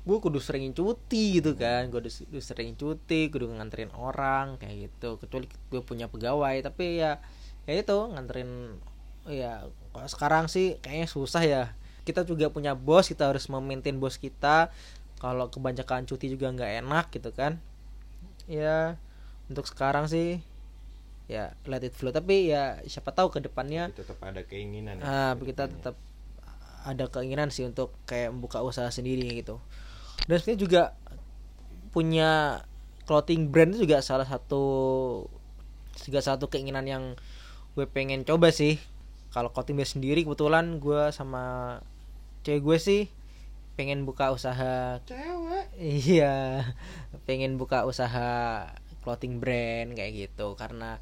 gue 0.00 0.18
kudu 0.18 0.42
sering 0.42 0.74
cuti 0.74 1.38
gitu 1.38 1.54
kan. 1.54 1.86
Gue 1.88 2.02
kudu, 2.02 2.10
kudu 2.34 2.42
sering 2.42 2.74
cuti 2.74 3.30
kudu 3.30 3.46
nganterin 3.54 3.94
orang 3.94 4.58
kayak 4.58 4.90
gitu. 4.90 5.22
Kecuali 5.22 5.46
gue 5.46 5.80
punya 5.86 6.10
pegawai 6.10 6.58
tapi 6.66 6.98
ya 6.98 7.22
ya 7.68 7.74
itu 7.80 7.98
nganterin 8.12 8.80
ya 9.28 9.68
kalau 9.90 10.08
sekarang 10.08 10.44
sih 10.46 10.78
kayaknya 10.80 11.08
susah 11.10 11.42
ya. 11.44 11.62
Kita 12.06 12.24
juga 12.24 12.48
punya 12.48 12.72
bos 12.72 13.06
kita 13.06 13.28
harus 13.28 13.46
memaintain 13.50 13.98
bos 14.00 14.16
kita. 14.16 14.72
Kalau 15.20 15.52
kebanyakan 15.52 16.08
cuti 16.08 16.32
juga 16.32 16.48
nggak 16.50 16.72
enak 16.86 17.06
gitu 17.12 17.30
kan. 17.34 17.60
Ya 18.48 18.96
untuk 19.50 19.68
sekarang 19.68 20.08
sih 20.08 20.40
ya 21.28 21.54
let 21.68 21.84
it 21.84 21.94
flow. 21.94 22.14
Tapi 22.14 22.50
ya 22.50 22.80
siapa 22.88 23.12
tahu 23.12 23.30
ke 23.30 23.38
depannya 23.44 23.92
Tapi 23.92 24.02
tetap 24.02 24.18
ada 24.24 24.42
keinginan 24.42 24.98
ya. 24.98 25.04
ah 25.04 25.32
kita 25.36 25.68
tetap 25.68 25.94
ada 26.80 27.04
keinginan 27.12 27.52
sih 27.52 27.68
untuk 27.68 27.92
kayak 28.08 28.32
membuka 28.32 28.64
usaha 28.64 28.88
sendiri 28.88 29.28
gitu. 29.36 29.60
Dan 30.24 30.40
sebenarnya 30.40 30.60
juga 30.64 30.82
punya 31.92 32.62
clothing 33.04 33.50
brand 33.50 33.74
itu 33.74 33.84
juga 33.84 34.00
salah 34.00 34.24
satu 34.24 34.62
juga 36.06 36.22
satu 36.22 36.46
keinginan 36.46 36.86
yang 36.86 37.04
gue 37.80 37.88
pengen 37.88 38.28
coba 38.28 38.52
sih. 38.52 38.76
Kalau 39.32 39.48
clothing 39.48 39.80
brand 39.80 39.88
sendiri 39.88 40.20
kebetulan 40.20 40.76
gue 40.76 41.08
sama 41.16 41.80
cewek 42.44 42.60
gue 42.60 42.76
sih 42.76 43.02
pengen 43.80 44.04
buka 44.04 44.28
usaha 44.36 45.00
cewek? 45.08 45.64
Iya 45.80 46.68
pengen 47.24 47.56
buka 47.56 47.88
usaha 47.88 48.68
clothing 49.00 49.40
brand 49.40 49.96
kayak 49.96 50.28
gitu. 50.28 50.52
Karena 50.60 51.00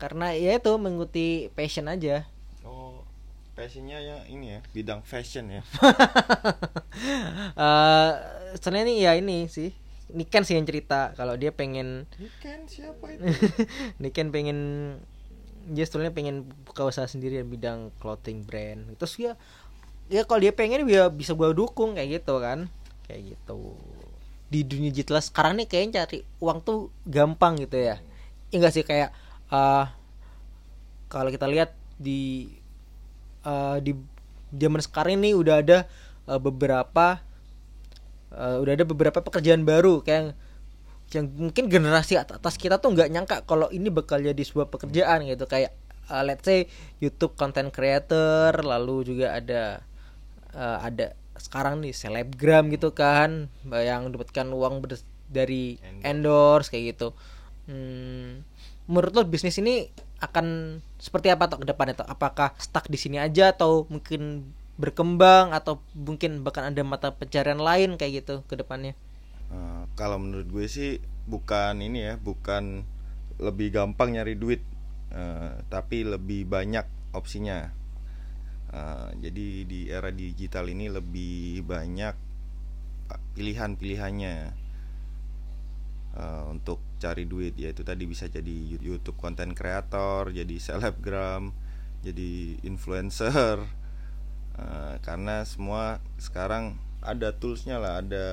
karena 0.00 0.32
ya 0.32 0.56
itu 0.56 0.72
mengikuti 0.80 1.52
passion 1.52 1.92
aja. 1.92 2.24
Oh 2.64 3.04
passionnya 3.52 4.00
ya 4.00 4.16
ini 4.32 4.56
ya 4.56 4.58
bidang 4.72 5.04
fashion 5.04 5.52
ya. 5.52 5.62
Eh 7.60 8.12
sebenarnya 8.56 8.88
ini 8.88 8.94
ya 9.04 9.12
ini 9.20 9.38
sih 9.52 9.68
Niken 10.16 10.46
sih 10.46 10.54
yang 10.56 10.64
cerita 10.64 11.12
kalau 11.18 11.36
dia 11.36 11.52
pengen 11.52 12.08
Niken 12.16 12.64
siapa 12.70 13.04
itu? 13.12 13.26
Niken 14.00 14.32
pengen 14.32 14.58
dia 15.66 15.82
sebetulnya 15.82 16.14
pengen 16.14 16.46
buka 16.62 16.86
usaha 16.86 17.06
sendiri 17.10 17.42
di 17.42 17.46
bidang 17.46 17.90
clothing 17.98 18.46
brand. 18.46 18.86
Terus 18.98 19.14
ya 19.18 19.32
ya 20.06 20.22
kalau 20.22 20.38
dia 20.38 20.54
pengen 20.54 20.86
dia 20.86 21.10
bisa 21.10 21.34
gua 21.34 21.50
dukung 21.50 21.98
kayak 21.98 22.22
gitu 22.22 22.38
kan. 22.38 22.70
Kayak 23.10 23.34
gitu. 23.34 23.74
Di 24.46 24.62
dunia 24.62 24.94
digital 24.94 25.18
sekarang 25.18 25.58
nih 25.58 25.66
kayaknya 25.66 26.06
cari 26.06 26.22
uang 26.38 26.58
tuh 26.62 26.94
gampang 27.02 27.58
gitu 27.58 27.74
ya. 27.74 27.98
Enggak 28.54 28.72
sih? 28.78 28.86
Kayak 28.86 29.10
eh 29.50 29.86
kalau 31.10 31.30
kita 31.30 31.46
lihat 31.50 31.74
di 31.98 32.50
eh, 33.42 33.76
di 33.82 33.92
zaman 34.54 34.78
sekarang 34.78 35.18
ini 35.18 35.34
udah 35.34 35.62
ada 35.62 35.78
eh, 36.30 36.40
beberapa 36.40 37.18
eh, 38.30 38.56
udah 38.62 38.72
ada 38.72 38.84
beberapa 38.86 39.18
pekerjaan 39.18 39.66
baru. 39.66 40.06
Kayak 40.06 40.38
yang 41.14 41.30
mungkin 41.30 41.70
generasi 41.70 42.18
atas 42.18 42.58
kita 42.58 42.82
tuh 42.82 42.90
nggak 42.90 43.08
nyangka 43.14 43.36
kalau 43.46 43.70
ini 43.70 43.92
bakal 43.94 44.18
jadi 44.18 44.42
sebuah 44.42 44.70
pekerjaan 44.70 45.22
gitu. 45.26 45.46
Kayak 45.46 45.74
uh, 46.10 46.22
let's 46.26 46.42
say 46.42 46.66
YouTube 46.98 47.38
content 47.38 47.70
creator 47.70 48.54
lalu 48.62 49.06
juga 49.06 49.38
ada 49.38 49.86
uh, 50.54 50.78
ada 50.82 51.14
sekarang 51.36 51.84
nih 51.84 51.92
selebgram 51.92 52.72
gitu 52.72 52.96
kan 52.96 53.52
yang 53.68 54.08
dapatkan 54.08 54.48
uang 54.50 54.82
dari 55.30 55.78
endorse. 56.02 56.72
kayak 56.72 56.96
gitu. 56.96 57.08
Hmm, 57.66 58.46
menurut 58.86 59.12
lo 59.14 59.22
bisnis 59.26 59.58
ini 59.58 59.90
akan 60.22 60.78
seperti 60.96 61.28
apa 61.28 61.50
tuh 61.50 61.60
ke 61.60 61.66
depannya 61.68 61.98
tuh 61.98 62.08
apakah 62.08 62.56
stuck 62.56 62.88
di 62.88 62.96
sini 62.96 63.20
aja 63.20 63.52
atau 63.52 63.84
mungkin 63.92 64.48
berkembang 64.80 65.52
atau 65.52 65.80
mungkin 65.92 66.40
bahkan 66.44 66.72
ada 66.72 66.80
mata 66.84 67.12
pencarian 67.12 67.60
lain 67.60 68.00
kayak 68.00 68.24
gitu 68.24 68.34
ke 68.48 68.56
depannya 68.56 68.96
uh, 69.52 69.84
kalau 69.98 70.18
menurut 70.18 70.48
gue 70.48 70.66
sih 70.66 70.98
bukan 71.26 71.82
ini 71.82 72.06
ya 72.06 72.14
bukan 72.16 72.86
lebih 73.36 73.74
gampang 73.74 74.16
nyari 74.16 74.38
duit 74.38 74.62
uh, 75.12 75.60
tapi 75.68 76.06
lebih 76.06 76.48
banyak 76.48 76.86
opsinya. 77.12 77.72
Uh, 78.66 79.08
jadi 79.22 79.64
di 79.64 79.80
era 79.88 80.10
digital 80.10 80.68
ini 80.68 80.90
lebih 80.90 81.64
banyak 81.64 82.14
pilihan-pilihannya. 83.36 84.66
Uh, 86.16 86.48
untuk 86.48 86.80
cari 86.96 87.28
duit 87.28 87.52
yaitu 87.60 87.84
tadi 87.84 88.08
bisa 88.08 88.24
jadi 88.24 88.80
YouTube 88.80 89.20
content 89.20 89.52
creator 89.52 90.32
jadi 90.32 90.56
selebgram 90.56 91.52
jadi 92.00 92.56
influencer. 92.64 93.60
Uh, 94.56 94.96
karena 95.04 95.44
semua 95.44 96.00
sekarang 96.16 96.80
ada 97.04 97.36
toolsnya 97.36 97.76
lah 97.76 98.00
ada 98.00 98.26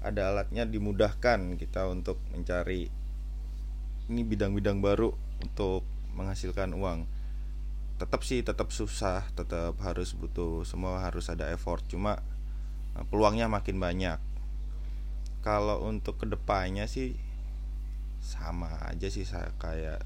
ada 0.00 0.32
alatnya 0.32 0.64
dimudahkan 0.64 1.60
kita 1.60 1.84
untuk 1.92 2.16
mencari 2.32 2.88
ini 4.10 4.22
bidang-bidang 4.24 4.80
baru 4.80 5.12
untuk 5.44 5.84
menghasilkan 6.16 6.72
uang. 6.74 7.06
Tetap 8.00 8.24
sih 8.24 8.40
tetap 8.40 8.72
susah 8.72 9.28
tetap 9.36 9.76
harus 9.84 10.16
butuh 10.16 10.64
semua 10.64 11.04
harus 11.04 11.28
ada 11.28 11.52
effort 11.52 11.84
cuma 11.86 12.18
eh, 12.96 13.04
peluangnya 13.12 13.46
makin 13.46 13.76
banyak. 13.76 14.18
Kalau 15.44 15.84
untuk 15.84 16.20
ke 16.20 16.26
depannya 16.28 16.88
sih 16.88 17.16
sama 18.20 18.76
aja 18.88 19.08
sih 19.08 19.24
kayak 19.56 20.04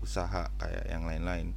usaha 0.00 0.48
kayak 0.56 0.84
yang 0.88 1.04
lain-lain. 1.04 1.52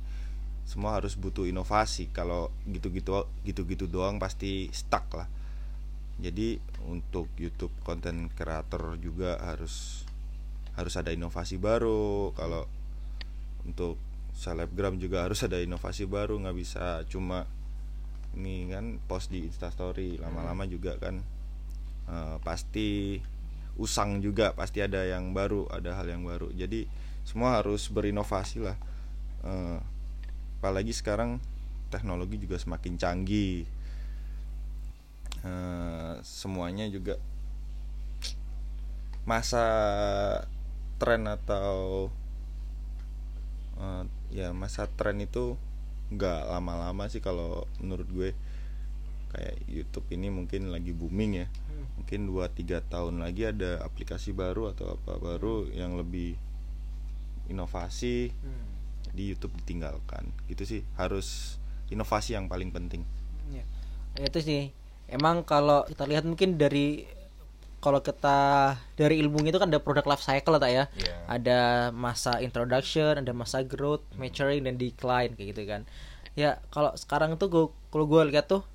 Semua 0.67 1.00
harus 1.00 1.15
butuh 1.15 1.48
inovasi. 1.48 2.12
Kalau 2.12 2.51
gitu-gitu 2.67 3.27
gitu-gitu 3.48 3.88
doang 3.88 4.20
pasti 4.20 4.67
stuck 4.75 5.08
lah 5.15 5.37
jadi 6.18 6.58
untuk 6.90 7.30
YouTube 7.38 7.74
konten 7.86 8.34
kreator 8.34 8.98
juga 8.98 9.38
harus 9.38 10.02
harus 10.74 10.94
ada 10.98 11.14
inovasi 11.14 11.62
baru. 11.62 12.34
Kalau 12.34 12.66
untuk 13.66 14.02
selebgram 14.34 14.98
juga 14.98 15.30
harus 15.30 15.46
ada 15.46 15.62
inovasi 15.62 16.10
baru. 16.10 16.42
Nggak 16.42 16.58
bisa 16.58 16.86
cuma 17.06 17.46
ini 18.34 18.70
kan 18.70 18.98
post 19.06 19.30
di 19.30 19.46
instastory 19.46 20.18
lama-lama 20.18 20.66
hmm. 20.66 20.74
juga 20.74 20.94
kan 21.02 21.22
uh, 22.10 22.38
pasti 22.42 23.18
usang 23.78 24.22
juga 24.22 24.54
pasti 24.58 24.82
ada 24.82 25.06
yang 25.06 25.38
baru 25.38 25.70
ada 25.70 26.02
hal 26.02 26.10
yang 26.10 26.26
baru. 26.26 26.50
Jadi 26.50 26.90
semua 27.30 27.62
harus 27.62 27.94
berinovasi 27.94 28.66
lah. 28.66 28.78
Uh, 29.46 29.78
apalagi 30.58 30.98
sekarang 30.98 31.38
teknologi 31.94 32.42
juga 32.42 32.58
semakin 32.58 32.98
canggih 32.98 33.70
Eh, 35.48 36.13
semuanya 36.25 36.89
juga 36.89 37.16
masa 39.27 39.63
tren 40.98 41.27
atau 41.27 42.08
uh, 43.75 44.04
ya 44.32 44.56
masa 44.56 44.88
tren 44.88 45.20
itu 45.20 45.60
nggak 46.16 46.48
lama-lama 46.48 47.12
sih 47.12 47.20
kalau 47.20 47.68
menurut 47.83 48.07
gue 48.07 48.29
kayak 49.36 49.55
YouTube 49.68 50.07
ini 50.16 50.31
mungkin 50.31 50.72
lagi 50.72 50.96
booming 50.96 51.44
ya 51.44 51.48
hmm. 51.51 51.86
mungkin 52.00 52.20
2-3 52.31 52.88
tahun 52.88 53.20
lagi 53.20 53.51
ada 53.51 53.83
aplikasi 53.83 54.31
baru 54.31 54.72
atau 54.72 54.96
apa 54.96 55.20
baru 55.20 55.68
yang 55.75 56.00
lebih 56.00 56.40
inovasi 57.51 58.31
hmm. 58.31 58.68
di 59.12 59.36
YouTube 59.36 59.60
ditinggalkan 59.60 60.31
gitu 60.48 60.64
sih 60.64 60.81
harus 60.96 61.60
inovasi 61.92 62.40
yang 62.40 62.48
paling 62.48 62.72
penting 62.72 63.03
ya. 63.51 63.64
itu 64.24 64.40
sih 64.40 64.87
emang 65.07 65.43
kalau 65.48 65.87
kita 65.87 66.03
lihat 66.07 66.24
mungkin 66.27 66.59
dari 66.59 67.07
kalau 67.77 68.01
kita 68.01 68.74
dari 68.98 69.22
ilmu 69.22 69.46
itu 69.46 69.61
kan 69.61 69.70
ada 69.70 69.79
produk 69.79 70.05
life 70.09 70.25
cycle 70.25 70.57
tak 70.57 70.72
ya 70.74 70.85
yeah. 70.98 71.22
ada 71.29 71.59
masa 71.93 72.41
introduction 72.41 73.22
ada 73.22 73.31
masa 73.31 73.61
growth 73.61 74.03
maturing 74.17 74.65
dan 74.65 74.75
decline 74.75 75.37
kayak 75.37 75.55
gitu 75.55 75.63
kan 75.70 75.81
ya 76.33 76.57
kalau 76.74 76.91
sekarang 76.98 77.37
tuh 77.37 77.48
gua 77.50 77.65
kalau 77.93 78.05
gue 78.05 78.22
lihat 78.33 78.50
tuh 78.50 78.65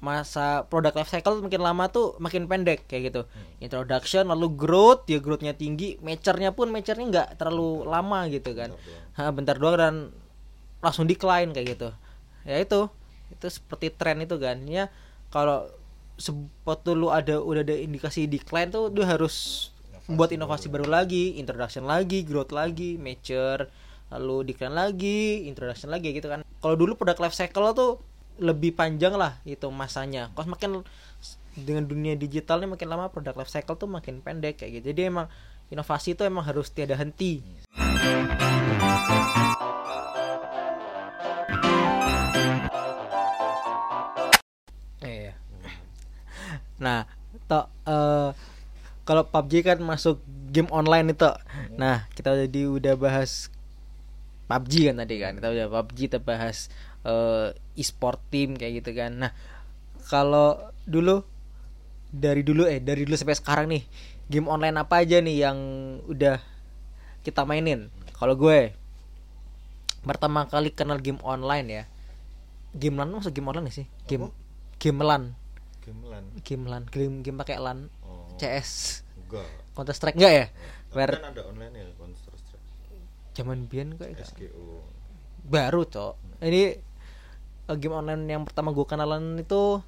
masa 0.00 0.64
produk 0.64 0.96
life 0.96 1.12
cycle 1.12 1.44
makin 1.44 1.60
lama 1.60 1.84
tuh 1.92 2.16
makin 2.16 2.48
pendek 2.48 2.88
kayak 2.88 3.12
gitu 3.12 3.22
hmm. 3.28 3.60
introduction 3.60 4.24
lalu 4.32 4.48
growth 4.56 5.04
ya 5.04 5.20
growthnya 5.20 5.52
tinggi 5.52 6.00
maturenya 6.00 6.56
pun 6.56 6.72
maturenya 6.72 7.06
nggak 7.12 7.28
terlalu 7.36 7.84
bentar. 7.84 7.92
lama 7.92 8.18
gitu 8.32 8.50
kan 8.56 8.70
bentar 8.72 8.88
doang. 8.88 9.28
Ha, 9.28 9.30
bentar 9.36 9.56
doang 9.60 9.76
dan 9.76 9.94
langsung 10.80 11.04
decline 11.04 11.52
kayak 11.52 11.76
gitu 11.76 11.88
ya 12.48 12.56
itu 12.56 12.88
itu 13.28 13.46
seperti 13.52 13.92
tren 13.92 14.24
itu 14.24 14.40
kan 14.40 14.56
ya 14.64 14.88
kalau 15.30 15.70
sepatu 16.20 16.92
lu 16.92 17.08
ada 17.08 17.40
udah 17.40 17.64
ada 17.64 17.72
indikasi 17.72 18.28
decline 18.28 18.68
tuh 18.68 18.92
lu 18.92 19.00
harus 19.06 19.68
buat 20.10 20.28
inovasi 20.34 20.66
baru. 20.66 20.84
baru 20.84 21.00
lagi, 21.00 21.38
introduction 21.38 21.86
lagi, 21.86 22.26
growth 22.26 22.50
lagi, 22.50 22.98
mature, 22.98 23.70
lalu 24.10 24.50
decline 24.50 24.74
lagi, 24.74 25.46
introduction 25.46 25.88
lagi 25.88 26.10
gitu 26.10 26.26
kan. 26.26 26.42
Kalau 26.42 26.74
dulu 26.74 26.98
produk 26.98 27.16
life 27.22 27.36
cycle 27.38 27.70
tuh 27.72 28.02
lebih 28.42 28.74
panjang 28.74 29.14
lah 29.14 29.38
itu 29.46 29.70
masanya. 29.70 30.34
Kalau 30.34 30.50
makin 30.50 30.70
dengan 31.54 31.84
dunia 31.86 32.18
digitalnya 32.18 32.66
makin 32.70 32.88
lama 32.90 33.12
produk 33.12 33.38
life 33.38 33.52
cycle 33.52 33.78
tuh 33.78 33.86
makin 33.86 34.18
pendek 34.18 34.58
kayak 34.60 34.82
gitu. 34.82 34.92
Jadi 34.92 35.00
emang 35.14 35.26
inovasi 35.70 36.18
itu 36.18 36.26
emang 36.26 36.42
harus 36.42 36.74
tiada 36.74 36.98
henti. 36.98 37.44
Nah, 46.80 47.06
toh 47.46 47.68
uh, 47.86 48.32
kalau 49.04 49.28
PUBG 49.28 49.62
kan 49.62 49.78
masuk 49.84 50.18
game 50.50 50.70
online 50.72 51.14
itu. 51.14 51.30
Nah, 51.76 52.08
kita 52.16 52.34
jadi 52.48 52.66
udah 52.66 52.94
bahas 52.98 53.52
PUBG 54.50 54.90
kan 54.90 54.96
tadi 55.04 55.14
kan. 55.22 55.36
Kita 55.38 55.48
udah 55.52 55.66
PUBG 55.70 55.98
kita 56.10 56.18
bahas 56.18 56.72
uh, 57.06 57.54
e-sport 57.76 58.18
team 58.32 58.58
kayak 58.58 58.82
gitu 58.82 58.96
kan. 58.96 59.14
Nah, 59.14 59.32
kalau 60.08 60.72
dulu 60.88 61.22
dari 62.10 62.42
dulu 62.42 62.66
eh 62.66 62.82
dari 62.82 63.06
dulu 63.06 63.14
sampai 63.14 63.38
sekarang 63.38 63.66
nih, 63.70 63.86
game 64.26 64.50
online 64.50 64.76
apa 64.80 65.04
aja 65.06 65.22
nih 65.22 65.36
yang 65.46 65.58
udah 66.10 66.42
kita 67.22 67.46
mainin? 67.46 67.92
Kalau 68.16 68.34
gue 68.34 68.74
pertama 70.00 70.48
kali 70.48 70.72
kenal 70.72 70.98
game 70.98 71.20
online 71.20 71.66
ya. 71.68 71.84
Game 72.70 72.94
LAN 72.94 73.10
maksud 73.10 73.34
game 73.34 73.50
online 73.50 73.68
sih? 73.74 73.86
Game 74.06 74.30
game 74.78 75.00
Game 75.90 76.06
LAN 76.06 76.24
game 76.46 76.64
LAN 76.70 76.84
game 76.86 77.16
game 77.26 77.38
pakai 77.42 77.58
LAN. 77.58 77.90
Oh, 78.06 78.30
CS 78.38 79.02
enggak. 79.26 79.50
Counter 79.74 79.94
Strike 79.98 80.14
enggak 80.14 80.32
ya? 80.32 80.46
Where... 80.94 81.18
kan 81.18 81.34
ada 81.34 81.42
online 81.50 81.74
ya 81.74 81.86
Counter 81.98 82.14
Strike. 82.38 82.62
Zaman 83.34 83.66
bian 83.66 83.98
kok 83.98 84.06
ya 84.06 84.22
SGO 84.22 84.86
baru 85.50 85.82
cok. 85.82 86.14
Hmm. 86.14 86.46
ini 86.46 86.78
uh, 87.66 87.74
game 87.74 87.98
online 87.98 88.22
yang 88.30 88.46
pertama 88.46 88.70
gue 88.70 88.86
kenalan 88.86 89.42
itu 89.42 89.82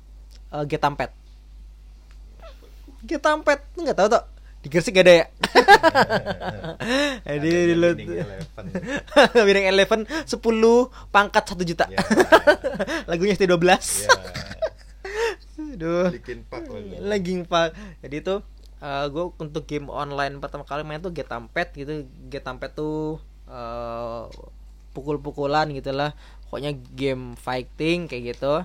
uh, 0.51 0.65
Getampet 0.67 1.15
Getampet 3.07 3.63
nggak 3.79 3.95
tahu 3.95 4.09
tuh 4.11 4.25
di 4.63 4.71
Gresik 4.71 4.95
gak 4.95 5.03
ada 5.11 5.15
ya? 5.19 5.27
Jadi 7.35 7.51
di 7.51 7.75
lu 7.75 7.99
Winning 9.35 9.67
Eleven 9.75 10.07
sepuluh 10.23 10.87
pangkat 11.11 11.51
satu 11.51 11.67
juta. 11.67 11.91
Yeah. 11.91 12.07
lagunya 13.11 13.35
ST12 13.35 13.59
yeah. 13.59 13.83
Aduh. 15.73 16.13
Linkin 16.13 16.45
Park 16.45 16.69
lagi. 16.69 16.97
Linkin 17.11 17.41
Park. 17.49 17.73
Jadi 18.05 18.17
itu 18.21 18.35
uh, 18.83 18.87
eh, 18.87 19.05
gue 19.09 19.25
untuk 19.41 19.65
game 19.65 19.89
online 19.89 20.37
pertama 20.39 20.69
kali 20.69 20.85
main 20.85 21.01
tuh 21.01 21.13
Getampet 21.13 21.73
gitu. 21.75 22.07
Getampet 22.29 22.77
tuh 22.77 23.19
uh, 23.49 24.29
pukul-pukulan 24.93 25.73
gitulah. 25.73 26.13
Pokoknya 26.49 26.77
game 26.93 27.35
fighting 27.41 28.07
kayak 28.07 28.37
gitu. 28.37 28.63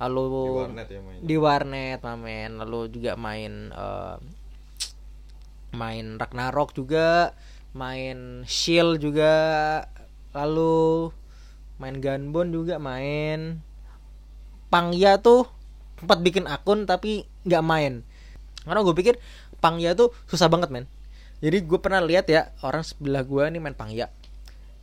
Lalu 0.00 0.24
di 0.24 0.52
warnet 0.56 0.88
ya 0.88 1.00
main. 1.02 1.20
Di 1.20 1.36
warnet 1.36 2.00
main. 2.00 2.50
Lalu 2.56 2.80
juga 2.94 3.12
main 3.18 3.52
uh, 3.74 4.16
main 5.74 6.18
Ragnarok 6.18 6.74
juga, 6.74 7.34
main 7.74 8.42
Shield 8.46 8.98
juga, 8.98 9.34
lalu 10.34 11.14
main 11.78 11.96
Gunbone 11.98 12.50
juga 12.50 12.76
main. 12.82 13.62
Pangya 14.70 15.18
tuh 15.18 15.50
sempat 16.00 16.24
bikin 16.24 16.48
akun 16.48 16.88
tapi 16.88 17.28
nggak 17.44 17.64
main. 17.64 18.00
Karena 18.64 18.80
gue 18.80 18.94
pikir 18.96 19.14
pangya 19.60 19.92
tuh 19.92 20.16
susah 20.24 20.48
banget 20.48 20.72
men. 20.72 20.88
Jadi 21.44 21.64
gue 21.64 21.78
pernah 21.80 22.00
lihat 22.00 22.28
ya 22.28 22.52
orang 22.64 22.80
sebelah 22.80 23.24
gue 23.24 23.44
nih 23.52 23.60
main 23.60 23.76
pangya. 23.76 24.08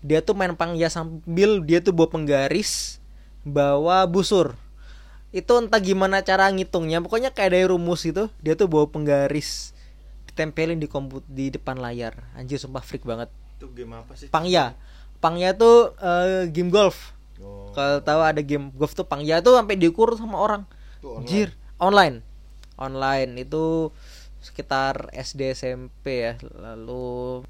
Dia 0.05 0.21
tuh 0.21 0.37
main 0.37 0.53
pangya 0.53 0.93
sambil 0.93 1.65
dia 1.65 1.81
tuh 1.81 1.93
bawa 1.93 2.13
penggaris 2.13 3.01
bawa 3.41 4.05
busur. 4.05 4.53
Itu 5.33 5.57
entah 5.57 5.81
gimana 5.81 6.21
cara 6.21 6.49
ngitungnya 6.53 7.01
pokoknya 7.01 7.33
kayak 7.33 7.57
dari 7.57 7.65
rumus 7.65 8.05
gitu. 8.05 8.29
Dia 8.41 8.53
tuh 8.53 8.69
bawa 8.69 8.85
penggaris 8.89 9.73
ditempelin 10.29 10.77
di 10.77 10.85
komput 10.85 11.25
di 11.25 11.49
depan 11.49 11.81
layar. 11.81 12.13
Anjir 12.37 12.61
sumpah 12.61 12.85
freak 12.85 13.05
banget. 13.05 13.33
Itu 13.57 13.73
game 13.73 13.97
apa 13.97 14.13
sih? 14.13 14.29
pangya. 14.29 14.77
Pangya 15.17 15.57
tuh 15.57 15.97
eh, 15.97 16.49
game 16.53 16.69
golf. 16.69 17.17
Oh, 17.37 17.69
kalau 17.73 18.01
tahu 18.01 18.21
ada 18.25 18.41
game 18.41 18.73
golf 18.73 18.97
tuh 18.97 19.05
pangya 19.05 19.45
tuh 19.45 19.53
sampai 19.53 19.77
diukur 19.77 20.13
sama 20.17 20.41
orang 20.41 20.65
itu 20.97 21.07
online. 21.13 21.25
Anjir, 21.25 21.49
online. 21.77 22.15
Online 22.77 23.31
itu 23.41 23.93
sekitar 24.41 25.09
SD 25.13 25.53
SMP 25.53 26.25
ya. 26.25 26.33
Lalu 26.57 27.45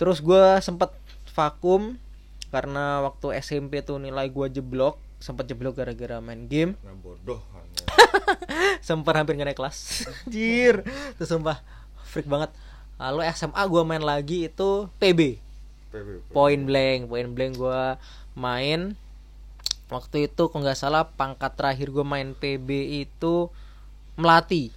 terus 0.00 0.20
gua 0.24 0.60
sempat 0.64 0.96
vakum 1.32 1.96
karena 2.50 3.04
waktu 3.06 3.36
SMP 3.40 3.80
tuh 3.84 4.00
nilai 4.02 4.26
gua 4.32 4.50
jeblok, 4.50 4.98
sempat 5.22 5.46
jeblok 5.46 5.78
gara-gara 5.78 6.18
main 6.18 6.50
game, 6.50 6.74
Nah, 6.82 6.96
bodoh 6.98 7.38
hanya. 7.54 7.84
sempat 8.88 9.14
hampir 9.14 9.38
nggak 9.38 9.54
naik 9.54 9.60
kelas. 9.60 9.78
Anjir, 10.26 10.82
itu 11.14 11.24
sumpah 11.24 11.62
freak 12.08 12.26
banget. 12.26 12.50
Lalu 13.00 13.24
SMA 13.32 13.62
gua 13.70 13.82
main 13.86 14.02
lagi 14.02 14.50
itu 14.50 14.90
PB, 14.98 15.38
PB. 15.94 16.08
point 16.34 16.62
blank, 16.66 17.08
point 17.08 17.30
blank 17.30 17.54
gua 17.56 17.96
main 18.34 18.98
waktu 19.90 20.30
itu 20.30 20.42
kalau 20.48 20.62
nggak 20.62 20.78
salah 20.78 21.02
pangkat 21.18 21.52
terakhir 21.58 21.90
gue 21.90 22.06
main 22.06 22.32
PB 22.32 22.68
itu 23.04 23.50
melati. 24.14 24.70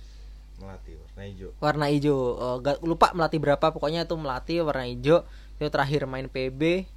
Melati 0.58 0.92
warna 0.98 1.24
hijau. 1.30 1.50
warna 1.62 1.86
hijau. 1.94 2.18
Eh, 2.36 2.56
gak 2.66 2.78
lupa 2.82 3.14
melati 3.14 3.38
berapa 3.38 3.66
pokoknya 3.70 4.10
itu 4.10 4.16
melati 4.18 4.54
warna 4.60 4.90
hijau. 4.90 5.22
Itu 5.62 5.70
terakhir 5.70 6.10
main 6.10 6.26
PB 6.28 6.90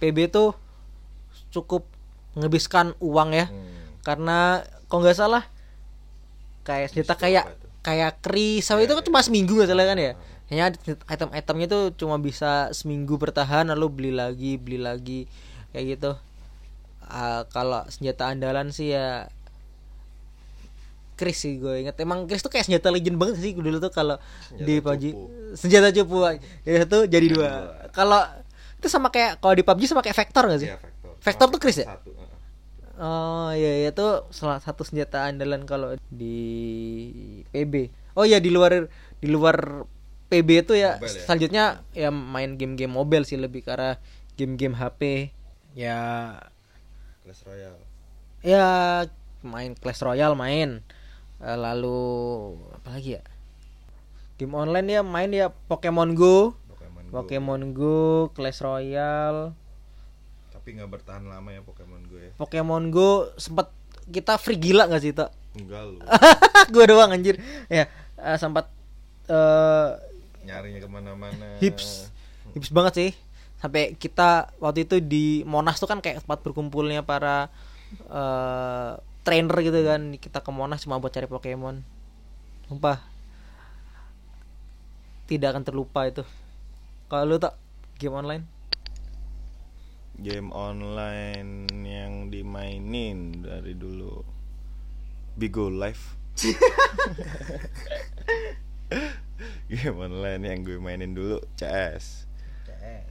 PB 0.00 0.18
tuh 0.32 0.56
cukup 1.52 1.84
menghabiskan 2.34 2.96
uang 2.98 3.30
ya. 3.36 3.46
Hmm. 3.52 3.76
karena 4.06 4.64
kalau 4.88 5.04
nggak 5.04 5.18
salah 5.20 5.44
kayak 6.64 6.96
Mesti 6.96 7.04
kayak 7.04 7.44
kayak 7.84 8.12
krisau 8.24 8.80
Ya, 8.80 8.88
itu 8.88 8.94
kan 8.96 9.04
ya. 9.04 9.06
cuma 9.12 9.20
seminggu 9.20 9.52
nggak 9.58 9.68
salah 9.68 9.84
kan 9.84 9.98
ya? 10.00 10.12
Hanya 10.48 10.72
item-itemnya 11.12 11.66
tuh 11.68 11.82
cuma 11.92 12.16
bisa 12.16 12.72
seminggu 12.72 13.20
bertahan 13.20 13.68
lalu 13.68 13.86
beli 13.92 14.12
lagi 14.16 14.56
beli 14.56 14.80
lagi 14.80 15.28
kayak 15.76 15.84
gitu 15.98 16.10
Ah, 17.08 17.48
kalau 17.48 17.88
senjata 17.88 18.28
andalan 18.28 18.68
sih 18.68 18.92
ya 18.92 19.32
Chris 21.18 21.40
sih 21.40 21.58
gue 21.58 21.82
inget 21.82 21.96
emang 21.98 22.30
Chris 22.30 22.44
tuh 22.44 22.52
kayak 22.52 22.68
senjata 22.70 22.94
legend 22.94 23.18
banget 23.18 23.42
sih 23.42 23.56
dulu 23.56 23.82
tuh 23.82 23.90
kalau 23.90 24.20
di 24.54 24.78
PUBG 24.78 25.04
cupu. 25.10 25.24
senjata 25.58 25.90
cupu 25.90 26.22
ya 26.62 26.86
satu 26.86 27.10
jadi 27.10 27.26
dua 27.26 27.50
kalau 27.90 28.22
itu 28.78 28.86
sama 28.86 29.10
kayak 29.10 29.42
kalau 29.42 29.58
di 29.58 29.66
PUBG 29.66 29.90
sama 29.90 30.04
kayak 30.04 30.14
Vector 30.14 30.44
gak 30.46 30.60
sih 30.62 30.70
Iya, 30.70 30.78
Vector. 30.78 31.10
Vector 31.18 31.46
tuh 31.50 31.60
Chris 31.64 31.78
ya? 31.82 31.86
Satu. 31.90 32.10
Oh 32.98 33.50
iya 33.54 33.90
itu 33.90 34.06
salah 34.34 34.58
satu 34.58 34.82
senjata 34.82 35.30
andalan 35.30 35.62
kalau 35.66 35.94
di 36.10 36.38
PB. 37.54 37.94
Oh 38.18 38.26
iya 38.26 38.42
di 38.42 38.50
luar 38.50 38.90
di 39.22 39.28
luar 39.30 39.86
PB 40.28 40.48
itu 40.66 40.74
ya 40.74 40.98
Mobile 40.98 41.06
ya? 41.14 41.22
selanjutnya 41.24 41.64
ya 41.94 42.10
main 42.10 42.58
game-game 42.58 42.90
mobile 42.90 43.22
sih 43.22 43.38
lebih 43.38 43.62
ke 43.62 43.70
arah 43.70 44.02
game-game 44.34 44.74
HP. 44.74 45.30
Ya 45.78 45.98
Clash 47.28 47.44
Royale. 47.44 47.80
ya 48.40 48.66
main 49.44 49.76
Clash 49.76 50.00
Royale 50.00 50.32
main. 50.32 50.80
Eh, 51.38 51.58
Lalu 51.60 52.00
apa 52.72 52.96
lagi 52.96 53.20
ya? 53.20 53.22
Game 54.40 54.56
online 54.56 54.88
ya 54.88 55.02
main 55.04 55.28
ya 55.28 55.52
Pokemon 55.52 56.16
Go, 56.16 56.56
Pokemon 56.72 57.04
Go. 57.04 57.12
Pokemon 57.12 57.62
Go, 57.76 58.00
Clash 58.32 58.64
Royale. 58.64 59.52
Tapi 60.48 60.68
nggak 60.72 60.88
bertahan 60.88 61.28
lama 61.28 61.52
ya 61.52 61.60
Pokemon 61.60 62.00
Go 62.08 62.16
ya. 62.16 62.32
Pokemon 62.40 62.88
Go 62.88 63.28
sempet 63.36 63.68
kita 64.08 64.40
free 64.40 64.56
gila 64.56 64.88
gak 64.88 65.04
sih 65.04 65.12
tak? 65.12 65.28
Enggak 65.52 65.84
lu. 65.84 66.00
gue 66.72 66.84
doang 66.88 67.12
anjir 67.12 67.36
ya 67.68 67.84
eh, 68.16 68.36
sempat 68.40 68.72
eh 69.28 69.88
Nyarinya 70.48 70.80
ke 70.80 70.88
mana-mana. 70.88 71.60
hips 71.60 72.08
hips 72.56 72.72
banget 72.72 72.92
sih 72.96 73.10
sampai 73.58 73.98
kita 73.98 74.54
waktu 74.62 74.86
itu 74.86 75.02
di 75.02 75.42
Monas 75.42 75.82
tuh 75.82 75.90
kan 75.90 75.98
kayak 75.98 76.22
tempat 76.22 76.38
berkumpulnya 76.42 77.02
para 77.02 77.50
eh 78.08 78.92
trainer 79.26 79.60
gitu 79.60 79.84
kan 79.84 80.16
kita 80.16 80.40
ke 80.40 80.50
Monas 80.54 80.80
cuma 80.84 80.96
buat 80.96 81.12
cari 81.12 81.28
Pokemon 81.28 81.84
sumpah 82.70 83.00
tidak 85.28 85.52
akan 85.52 85.64
terlupa 85.68 86.08
itu 86.08 86.24
kalau 87.12 87.24
lu 87.24 87.36
tak 87.36 87.56
game 88.00 88.16
online 88.16 88.58
Game 90.18 90.50
online 90.50 91.70
yang 91.86 92.26
dimainin 92.26 93.38
dari 93.38 93.70
dulu. 93.78 94.26
Bigo 95.38 95.70
Live. 95.70 96.18
Game 99.70 99.98
online 100.02 100.42
yang 100.42 100.66
gue 100.66 100.82
mainin 100.82 101.14
dulu 101.14 101.38
CS. 101.54 102.27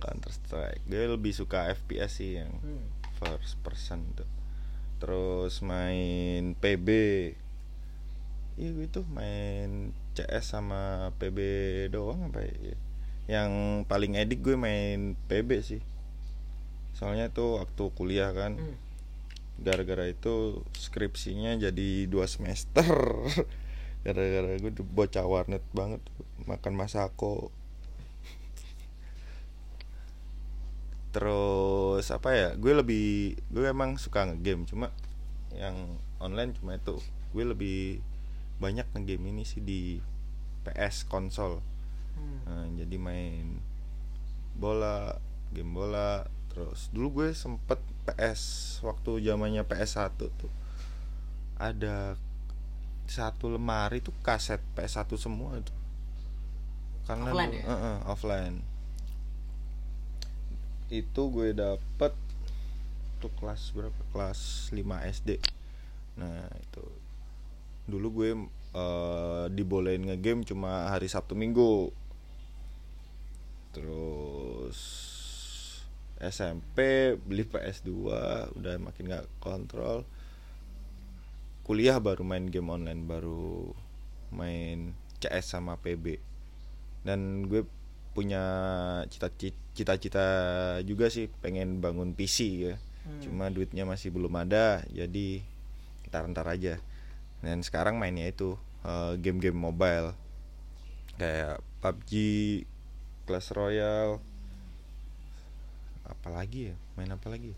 Counter 0.01 0.31
Strike. 0.31 0.83
Gue 0.85 1.05
lebih 1.09 1.33
suka 1.33 1.71
FPS 1.73 2.21
sih 2.21 2.31
yang 2.39 2.51
first 3.17 3.57
person 3.65 4.05
tuh. 4.13 4.29
Terus 4.97 5.61
main 5.61 6.57
PB. 6.57 6.87
Iya 8.57 8.69
gue 8.73 8.87
tuh 8.89 9.05
main 9.13 9.93
CS 10.17 10.57
sama 10.57 11.13
PB 11.21 11.37
doang 11.93 12.33
apa 12.33 12.41
ya? 12.41 12.73
Yang 13.29 13.51
paling 13.85 14.17
edik 14.17 14.41
gue 14.41 14.57
main 14.57 15.13
PB 15.29 15.49
sih. 15.61 15.81
Soalnya 16.97 17.29
tuh 17.29 17.61
waktu 17.61 17.83
kuliah 17.93 18.33
kan. 18.33 18.57
Hmm. 18.57 18.77
Gara-gara 19.57 20.05
itu 20.09 20.65
skripsinya 20.73 21.57
jadi 21.57 22.09
dua 22.09 22.25
semester. 22.25 22.85
Gara-gara 24.05 24.57
gue 24.57 24.71
bocah 24.73 25.25
warnet 25.25 25.61
banget 25.73 26.01
makan 26.49 26.73
masako. 26.73 27.53
Terus 31.17 32.05
apa 32.13 32.29
ya? 32.29 32.49
Gue 32.53 32.77
lebih 32.77 33.33
gue 33.49 33.65
emang 33.65 33.97
suka 33.97 34.29
ngegame 34.29 34.69
cuma 34.69 34.93
yang 35.57 35.97
online 36.21 36.53
cuma 36.53 36.77
itu. 36.77 37.01
Gue 37.33 37.41
lebih 37.41 38.05
banyak 38.61 38.85
ngegame 38.93 39.33
ini 39.33 39.41
sih 39.41 39.65
di 39.65 39.97
PS 40.61 41.09
konsol. 41.09 41.57
Nah, 42.45 42.69
jadi 42.77 43.01
main 43.01 43.57
bola, 44.53 45.17
game 45.49 45.73
bola. 45.73 46.29
Terus 46.53 46.93
dulu 46.93 47.25
gue 47.25 47.33
sempet 47.33 47.81
PS 48.05 48.41
waktu 48.85 49.25
zamannya 49.25 49.65
PS1 49.65 50.13
tuh. 50.21 50.53
Ada 51.57 52.13
satu 53.09 53.49
lemari 53.49 54.05
tuh 54.05 54.13
kaset 54.21 54.61
PS1 54.77 55.17
semua 55.17 55.57
itu. 55.57 55.73
Karena 57.09 57.33
Offline 57.33 57.49
dulu- 57.49 57.57
ya? 57.57 57.63
Heeh, 57.65 57.97
offline. 58.05 58.55
Itu 60.87 61.29
gue 61.31 61.51
dapet 61.51 62.13
tuh 63.19 63.31
kelas 63.39 63.75
berapa? 63.75 64.01
Kelas 64.13 64.71
5 64.71 64.83
SD. 65.11 65.41
Nah, 66.17 66.47
itu 66.59 66.83
dulu 67.87 68.07
gue 68.23 68.29
eh, 68.75 69.45
dibolehin 69.51 70.11
ngegame 70.11 70.43
cuma 70.43 70.91
hari 70.91 71.07
Sabtu 71.07 71.39
Minggu 71.39 71.89
terus 73.71 74.79
SMP 76.17 77.13
beli 77.15 77.45
PS2 77.45 77.89
udah 78.57 78.73
makin 78.81 79.05
gak 79.07 79.29
kontrol 79.37 80.01
kuliah 81.61 82.01
baru 82.01 82.25
main 82.25 82.49
game 82.49 82.73
online 82.73 83.05
baru 83.05 83.71
main 84.33 84.97
CS 85.21 85.55
sama 85.55 85.77
PB 85.77 86.17
dan 87.05 87.45
gue 87.45 87.63
punya 88.17 88.43
cita-ci- 89.13 89.66
cita-cita 89.77 90.25
juga 90.81 91.13
sih 91.13 91.29
pengen 91.45 91.77
bangun 91.77 92.17
PC 92.17 92.37
ya. 92.65 92.75
Cuma 93.21 93.47
duitnya 93.53 93.85
masih 93.85 94.11
belum 94.11 94.33
ada 94.35 94.81
jadi 94.89 95.45
ntar-ntar 96.09 96.49
aja. 96.49 96.81
Dan 97.45 97.61
sekarang 97.61 98.01
mainnya 98.01 98.25
itu 98.25 98.57
eh, 98.81 99.13
game-game 99.21 99.55
mobile. 99.55 100.17
Kayak 101.21 101.61
PUBG 101.79 102.11
Clash 103.29 103.53
Royale. 103.53 104.17
Apalagi 106.07 106.73
ya? 106.73 106.75
Main 106.97 107.13
apa 107.13 107.27
lagi? 107.29 107.53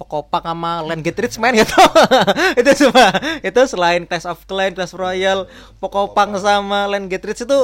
Pokopak 0.00 0.42
sama 0.42 0.82
Land 0.82 1.04
Get 1.06 1.14
Rich 1.20 1.38
main 1.38 1.54
gitu. 1.62 1.78
Itu 2.58 2.70
semua. 2.74 3.08
Itu 3.44 3.60
selain 3.68 4.02
Clash 4.08 4.26
of 4.26 4.42
Clans 4.48 4.74
Clash 4.74 4.96
Royale 4.96 5.46
Pokopang 5.78 6.34
sama 6.40 6.90
Land 6.90 7.06
Get 7.12 7.22
Rich 7.22 7.46
itu 7.46 7.60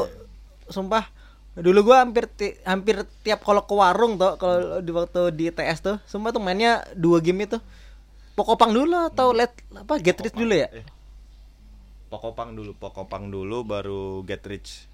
sumpah 0.69 1.18
dulu 1.59 1.79
gua 1.85 2.01
hampir 2.01 2.25
ti- 2.27 2.57
hampir 2.63 3.03
tiap 3.21 3.43
kalau 3.43 3.63
ke 3.63 3.73
warung 3.73 4.15
tuh 4.15 4.35
kalau 4.37 4.79
di 4.79 4.91
waktu 4.91 5.21
di 5.31 5.45
TS 5.49 5.79
tuh 5.81 5.97
sumpah 6.05 6.31
tuh 6.31 6.39
mainnya 6.39 6.87
dua 6.95 7.19
game 7.19 7.45
itu 7.45 7.59
Pokopang 8.33 8.71
dulu 8.71 8.95
atau 9.05 9.35
Let 9.35 9.51
apa 9.75 9.99
Get 9.99 10.19
Rich 10.19 10.33
dulu 10.33 10.55
ya 10.55 10.71
Eh, 10.71 10.87
Pokopang 12.07 12.55
dulu, 12.55 12.73
Pokopang 12.73 13.29
dulu 13.29 13.61
baru 13.63 14.23
Get 14.23 14.41
Rich. 14.43 14.87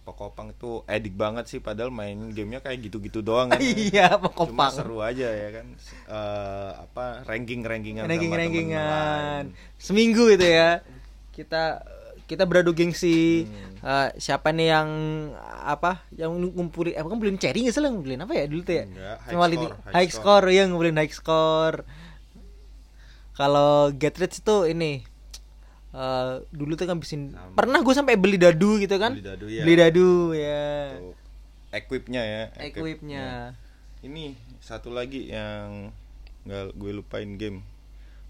Pokopang 0.00 0.50
itu 0.50 0.80
edik 0.88 1.12
banget 1.12 1.44
sih 1.46 1.60
padahal 1.60 1.92
main 1.92 2.16
gamenya 2.32 2.58
kayak 2.58 2.80
gitu-gitu 2.82 3.20
doang 3.20 3.52
kan. 3.52 3.60
iya 3.84 4.16
Cuma 4.16 4.24
pokopang 4.24 4.72
seru 4.72 4.98
aja 4.98 5.28
ya 5.28 5.48
kan. 5.52 5.66
Eh, 6.08 6.70
apa 6.80 7.22
ranking-rankingan 7.22 8.02
sama 8.02 8.10
ranking 8.10 8.32
temen-temen 8.32 8.40
rankingan 8.42 9.44
lain. 9.46 9.76
seminggu 9.76 10.24
itu 10.26 10.46
ya 10.48 10.80
kita 11.30 11.84
kita 12.30 12.46
beradu 12.46 12.70
gengsi. 12.70 13.50
Hmm. 13.50 13.82
Eh, 13.82 14.08
siapa 14.22 14.54
nih 14.54 14.70
yang 14.70 14.88
apa 15.66 16.06
yang 16.14 16.30
ngumpulin 16.38 16.94
apa 16.94 17.06
ngumpulin 17.10 17.42
cherry 17.42 17.66
nggak 17.66 17.74
salah 17.74 17.90
ngumpulin 17.90 18.22
apa 18.22 18.32
ya 18.38 18.44
dulu 18.46 18.62
tuh 18.62 18.74
ya? 18.78 18.84
Enggak, 18.86 19.16
high 19.18 19.30
Cuma 19.34 19.44
score, 19.50 19.74
high 19.82 19.94
high 19.98 20.10
score. 20.14 20.46
ya 20.46 20.62
ngumpulin 20.70 20.96
high 21.02 21.10
score. 21.10 21.78
Kalau 23.34 23.90
get 23.98 24.14
rich 24.22 24.38
tuh 24.46 24.70
ini 24.70 25.02
eh 25.90 26.32
dulu 26.54 26.78
tuh 26.78 26.86
ngabisin 26.86 27.34
Sama. 27.34 27.58
pernah 27.58 27.82
gue 27.82 27.94
sampai 27.98 28.14
beli 28.14 28.38
dadu 28.38 28.78
gitu 28.78 28.94
kan? 28.94 29.10
Beli 29.18 29.26
dadu, 29.26 29.46
ya. 29.50 29.62
beli 29.66 29.74
dadu 29.74 30.10
ya 30.38 30.70
equipnya 31.74 32.22
ya 32.22 32.44
equipnya. 32.62 33.58
Ini 34.06 34.38
satu 34.62 34.94
lagi 34.94 35.34
yang 35.34 35.90
nggak 36.46 36.78
gue 36.78 36.90
lupain 36.94 37.34
game. 37.34 37.66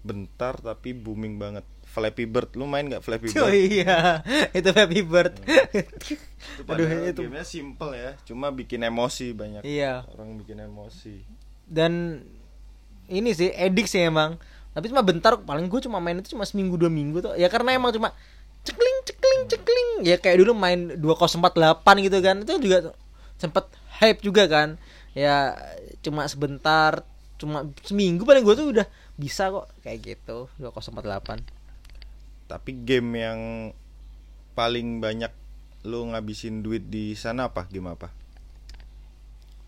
Bentar 0.01 0.57
tapi 0.57 0.97
booming 0.97 1.37
banget 1.37 1.61
Flappy 1.91 2.23
Bird. 2.23 2.55
Lu 2.55 2.63
main 2.63 2.87
nggak 2.87 3.03
Flappy 3.03 3.35
oh 3.35 3.51
Bird? 3.51 3.51
iya. 3.51 4.23
Itu 4.57 4.71
Happy 4.71 5.03
Bird. 5.03 5.35
Itu 6.63 6.71
aduh 6.71 6.87
itu 6.87 7.21
gamenya 7.21 7.45
simple 7.45 7.91
ya. 7.93 8.11
Cuma 8.23 8.49
bikin 8.49 8.81
emosi 8.81 9.35
banyak. 9.35 9.61
Iya. 9.67 10.07
orang 10.15 10.39
bikin 10.41 10.63
emosi. 10.63 11.21
Dan 11.67 12.23
ini 13.11 13.35
sih 13.35 13.51
edik 13.51 13.85
sih 13.85 14.07
emang. 14.07 14.39
Tapi 14.71 14.87
cuma 14.87 15.03
bentar 15.03 15.35
paling 15.35 15.67
gue 15.67 15.83
cuma 15.83 15.99
main 15.99 16.17
itu 16.17 16.31
cuma 16.33 16.47
seminggu 16.47 16.79
dua 16.79 16.87
minggu 16.87 17.19
tuh. 17.19 17.33
Ya 17.35 17.51
karena 17.51 17.75
emang 17.75 17.91
cuma 17.91 18.15
cekling 18.63 18.97
cekling 19.05 19.41
cekling. 19.51 19.89
Ya 20.07 20.15
kayak 20.17 20.41
dulu 20.41 20.55
main 20.55 20.95
2048 20.97 22.07
gitu 22.07 22.17
kan. 22.23 22.35
Itu 22.41 22.51
juga 22.57 22.77
sempet 23.35 23.67
hype 24.01 24.23
juga 24.23 24.47
kan. 24.47 24.79
Ya 25.11 25.59
cuma 26.01 26.25
sebentar 26.31 27.03
cuma 27.37 27.67
seminggu 27.83 28.23
paling 28.23 28.45
gue 28.47 28.55
tuh 28.55 28.67
udah 28.71 28.87
bisa 29.19 29.51
kok. 29.51 29.67
Kayak 29.85 30.17
gitu 30.17 30.49
2048 30.57 31.60
tapi 32.51 32.83
game 32.83 33.15
yang 33.15 33.39
paling 34.51 34.99
banyak 34.99 35.31
lu 35.87 36.11
ngabisin 36.11 36.59
duit 36.59 36.91
di 36.91 37.15
sana 37.15 37.47
apa? 37.47 37.63
Game 37.71 37.87
apa? 37.87 38.11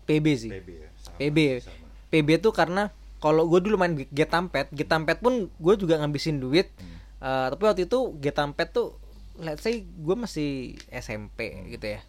PB 0.04 0.26
sih. 0.36 0.50
PB 0.52 0.68
ya 0.68 0.88
sama, 1.00 1.16
PB 1.16 1.38
sama. 1.64 1.86
PB 2.12 2.28
tuh 2.44 2.52
karena 2.52 2.92
kalau 3.18 3.48
gue 3.48 3.64
dulu 3.64 3.80
main 3.80 3.96
Getampet 4.12 4.68
Getampet 4.68 5.24
pun 5.24 5.48
gue 5.48 5.74
juga 5.80 5.96
ngabisin 5.96 6.38
duit. 6.38 6.68
Hmm. 6.76 7.00
Eh, 7.24 7.46
tapi 7.56 7.62
waktu 7.64 7.88
itu 7.88 8.12
Getampet 8.20 8.68
tuh 8.76 9.00
let's 9.40 9.64
say 9.64 9.82
gue 9.82 10.16
masih 10.16 10.76
SMP 10.92 11.56
Hmm. 11.56 11.72
gitu 11.72 11.86
ya. 11.98 12.00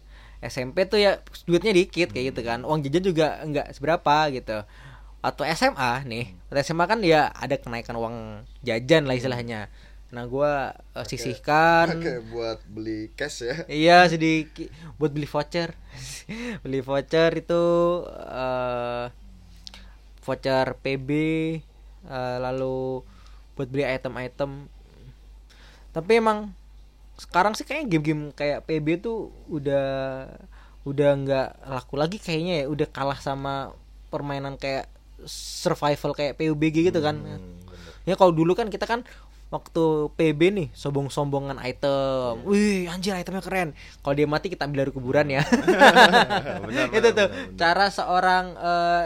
SMP 0.44 0.84
tuh 0.84 1.00
ya 1.00 1.24
duitnya 1.48 1.72
dikit 1.72 2.12
kayak 2.12 2.36
gitu 2.36 2.44
kan. 2.44 2.60
Uang 2.68 2.84
jajan 2.84 3.02
juga 3.02 3.40
nggak 3.42 3.72
seberapa 3.72 4.28
gitu. 4.30 4.60
Atau 5.24 5.42
SMA 5.48 6.04
nih. 6.04 6.36
Hmm. 6.52 6.60
SMA 6.60 6.84
kan 6.84 7.00
ya 7.00 7.32
ada 7.32 7.56
kenaikan 7.56 7.96
uang 7.96 8.44
jajan 8.60 9.08
lah 9.08 9.16
istilahnya 9.16 9.72
nah 10.16 10.24
gue 10.24 10.52
eh, 10.72 11.04
sisihkan 11.04 12.00
Pakai 12.00 12.24
buat 12.32 12.64
beli 12.64 13.12
cash 13.12 13.44
ya. 13.44 13.56
Iya 13.68 13.98
sedikit 14.08 14.72
buat 14.96 15.12
beli 15.12 15.28
voucher. 15.28 15.76
beli 16.64 16.80
voucher 16.80 17.30
itu 17.36 17.64
eh 18.08 19.12
voucher 20.24 20.66
PB 20.80 21.10
eh, 22.08 22.38
lalu 22.40 23.04
buat 23.52 23.68
beli 23.68 23.84
item-item. 23.84 24.72
Tapi 25.92 26.12
emang 26.16 26.56
sekarang 27.20 27.52
sih 27.52 27.68
kayaknya 27.68 27.88
game-game 27.88 28.24
kayak 28.32 28.64
PB 28.64 29.04
tuh 29.04 29.32
udah 29.52 30.28
udah 30.88 31.10
nggak 31.12 31.48
laku 31.68 31.94
lagi 32.00 32.16
kayaknya 32.16 32.64
ya, 32.64 32.64
udah 32.72 32.88
kalah 32.88 33.20
sama 33.20 33.76
permainan 34.08 34.56
kayak 34.56 34.88
survival 35.28 36.16
kayak 36.16 36.40
PUBG 36.40 36.88
gitu 36.88 37.00
kan. 37.04 37.20
Ya 38.08 38.14
kalau 38.14 38.32
dulu 38.32 38.56
kan 38.56 38.72
kita 38.72 38.88
kan 38.88 39.04
waktu 39.46 39.84
PB 40.12 40.40
nih 40.52 40.68
sombong-sombongan 40.74 41.62
item. 41.62 42.42
Wih, 42.42 42.90
anjir 42.90 43.14
itemnya 43.14 43.40
keren. 43.40 43.70
Kalau 44.02 44.14
dia 44.14 44.26
mati 44.26 44.50
kita 44.50 44.66
ambil 44.66 44.86
dari 44.86 44.92
kuburan 44.92 45.26
ya. 45.30 45.42
Benar, 46.66 46.90
Itu 46.90 47.08
tuh 47.10 47.26
benar, 47.26 47.28
benar. 47.30 47.54
cara 47.54 47.86
seorang 47.88 48.44
eh, 48.54 49.04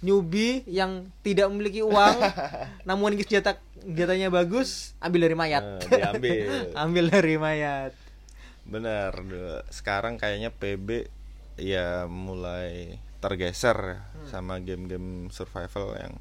newbie 0.00 0.62
yang 0.68 1.08
tidak 1.20 1.48
memiliki 1.50 1.80
uang 1.82 2.16
namun 2.88 3.16
senjata 3.18 3.58
senjatanya 3.78 4.28
bagus, 4.28 4.92
ambil 5.00 5.24
dari 5.24 5.36
mayat. 5.36 5.64
Eh, 5.88 5.98
diambil. 5.98 6.36
ambil 6.84 7.04
dari 7.08 7.34
mayat. 7.36 7.92
Benar. 8.62 9.12
Sekarang 9.72 10.20
kayaknya 10.20 10.52
PB 10.52 11.08
ya 11.56 12.04
mulai 12.06 13.00
tergeser 13.18 13.74
ya 13.74 13.98
Hmm. 14.18 14.28
sama 14.28 14.54
game-game 14.58 15.30
survival 15.30 15.94
yang 15.96 16.14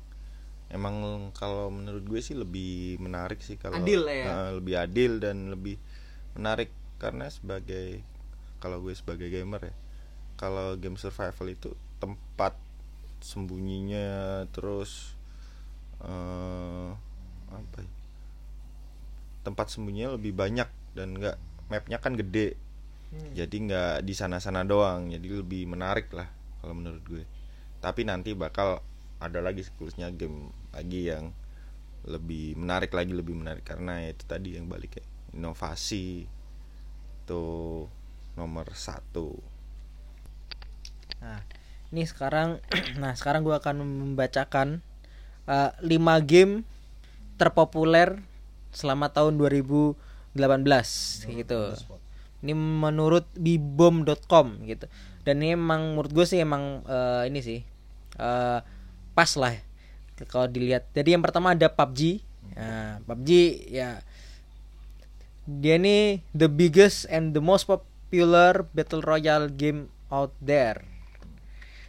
emang 0.68 1.30
kalau 1.32 1.72
menurut 1.72 2.04
gue 2.04 2.20
sih 2.20 2.36
lebih 2.36 3.00
menarik 3.00 3.40
sih 3.40 3.56
kalau 3.56 3.80
Adil 3.80 4.04
ya? 4.04 4.26
Eh, 4.28 4.50
lebih 4.60 4.76
adil 4.76 5.12
dan 5.24 5.52
lebih 5.52 5.80
menarik. 6.36 6.72
Karena 6.98 7.30
sebagai 7.30 8.02
kalau 8.58 8.82
gue 8.82 8.94
sebagai 8.98 9.30
gamer 9.30 9.70
ya 9.70 9.76
kalau 10.38 10.78
game 10.78 10.98
survival 10.98 11.50
itu 11.50 11.74
tempat 11.98 12.54
sembunyinya 13.22 14.46
terus 14.54 15.18
eh 16.02 16.90
apa 17.50 17.78
ya, 17.82 17.92
tempat 19.42 19.74
sembunyinya 19.74 20.14
lebih 20.18 20.38
banyak 20.38 20.70
dan 20.94 21.18
nggak 21.18 21.38
mapnya 21.74 21.98
kan 21.98 22.14
gede. 22.14 22.54
Jadi 23.34 23.56
nggak 23.66 24.06
di 24.06 24.14
sana 24.14 24.38
sana 24.38 24.62
doang. 24.62 25.10
Jadi 25.10 25.26
lebih 25.32 25.66
menarik 25.66 26.14
lah 26.14 26.30
kalau 26.62 26.78
menurut 26.78 27.02
gue. 27.08 27.24
Tapi 27.82 28.06
nanti 28.06 28.38
bakal 28.38 28.84
ada 29.18 29.40
lagi 29.42 29.66
siklusnya 29.66 30.14
game 30.14 30.54
lagi 30.72 31.10
yang 31.10 31.34
lebih 32.08 32.56
menarik 32.56 32.94
lagi 32.94 33.12
lebih 33.12 33.36
menarik 33.36 33.66
karena 33.68 34.06
itu 34.08 34.24
tadi 34.24 34.56
yang 34.56 34.70
balik 34.72 35.02
ya 35.02 35.06
inovasi 35.36 36.30
itu 37.26 37.44
nomor 38.38 38.72
satu 38.72 39.58
Nah, 41.18 41.42
ini 41.90 42.06
sekarang 42.06 42.62
nah 43.02 43.14
sekarang 43.18 43.42
gua 43.42 43.58
akan 43.62 43.84
membacakan 43.84 44.86
5 45.48 45.80
game 46.28 46.68
terpopuler 47.40 48.20
selama 48.76 49.08
tahun 49.08 49.40
2018 49.40 49.96
gitu. 51.24 51.60
Ini 52.44 52.54
menurut 52.54 53.26
bibom.com 53.40 54.68
gitu. 54.68 54.92
Dan 55.24 55.40
ini 55.40 55.56
emang 55.56 55.96
menurut 55.96 56.12
gue 56.12 56.28
sih 56.28 56.44
emang 56.44 56.84
eh, 56.84 57.32
ini 57.32 57.40
sih 57.40 57.60
eh, 58.20 58.60
pas 59.18 59.34
lah 59.34 59.58
kalau 60.30 60.46
dilihat. 60.46 60.86
Jadi 60.94 61.18
yang 61.18 61.26
pertama 61.26 61.58
ada 61.58 61.66
PUBG. 61.68 62.22
Nah, 62.54 63.02
PUBG 63.02 63.30
ya 63.68 64.02
dia 65.48 65.80
ini 65.80 66.20
the 66.36 66.46
biggest 66.46 67.08
and 67.08 67.32
the 67.32 67.40
most 67.40 67.66
popular 67.66 68.68
battle 68.76 69.00
royale 69.02 69.48
game 69.48 69.88
out 70.10 70.36
there. 70.38 70.84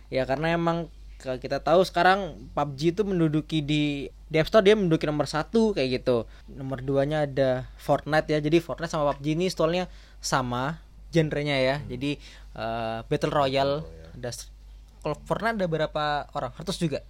Ya 0.08 0.24
karena 0.24 0.54
emang 0.54 0.86
ke- 1.18 1.36
kita 1.36 1.58
tahu 1.58 1.82
sekarang 1.82 2.48
PUBG 2.54 2.94
itu 2.94 3.02
menduduki 3.02 3.58
di 3.60 3.82
di 4.28 4.36
App 4.36 4.48
Store 4.48 4.62
dia 4.62 4.76
menduduki 4.76 5.08
nomor 5.08 5.26
satu 5.26 5.72
kayak 5.72 6.00
gitu. 6.00 6.24
Nomor 6.48 6.80
duanya 6.80 7.26
ada 7.26 7.66
Fortnite 7.76 8.28
ya. 8.30 8.38
Jadi 8.38 8.62
Fortnite 8.62 8.92
sama 8.92 9.10
PUBG 9.12 9.26
ini 9.34 9.46
stolnya 9.48 9.90
sama 10.20 10.78
genrenya 11.10 11.56
ya. 11.58 11.76
Jadi 11.82 12.14
eh, 12.54 12.98
battle 13.04 13.34
royale 13.34 13.82
ada 14.14 14.30
s- 14.30 14.52
kalau 15.00 15.16
Fortnite 15.26 15.58
ada 15.58 15.66
berapa 15.66 16.04
orang? 16.30 16.52
100 16.54 16.78
juga. 16.78 17.00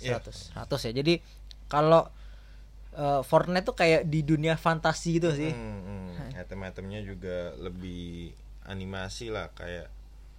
Iya. 0.00 0.18
100. 0.18 0.56
100 0.56 0.86
ya. 0.90 0.92
Jadi 1.04 1.14
kalau 1.70 2.08
eh, 2.96 3.20
Fortnite 3.22 3.66
tuh 3.66 3.76
kayak 3.76 4.08
di 4.08 4.20
dunia 4.26 4.58
fantasi 4.58 5.20
gitu 5.20 5.30
sih. 5.32 5.52
Hmm, 5.52 5.80
hmm. 5.86 6.40
item-itemnya 6.40 7.00
juga 7.04 7.52
lebih 7.60 8.32
animasi 8.64 9.28
lah 9.28 9.52
kayak 9.52 9.92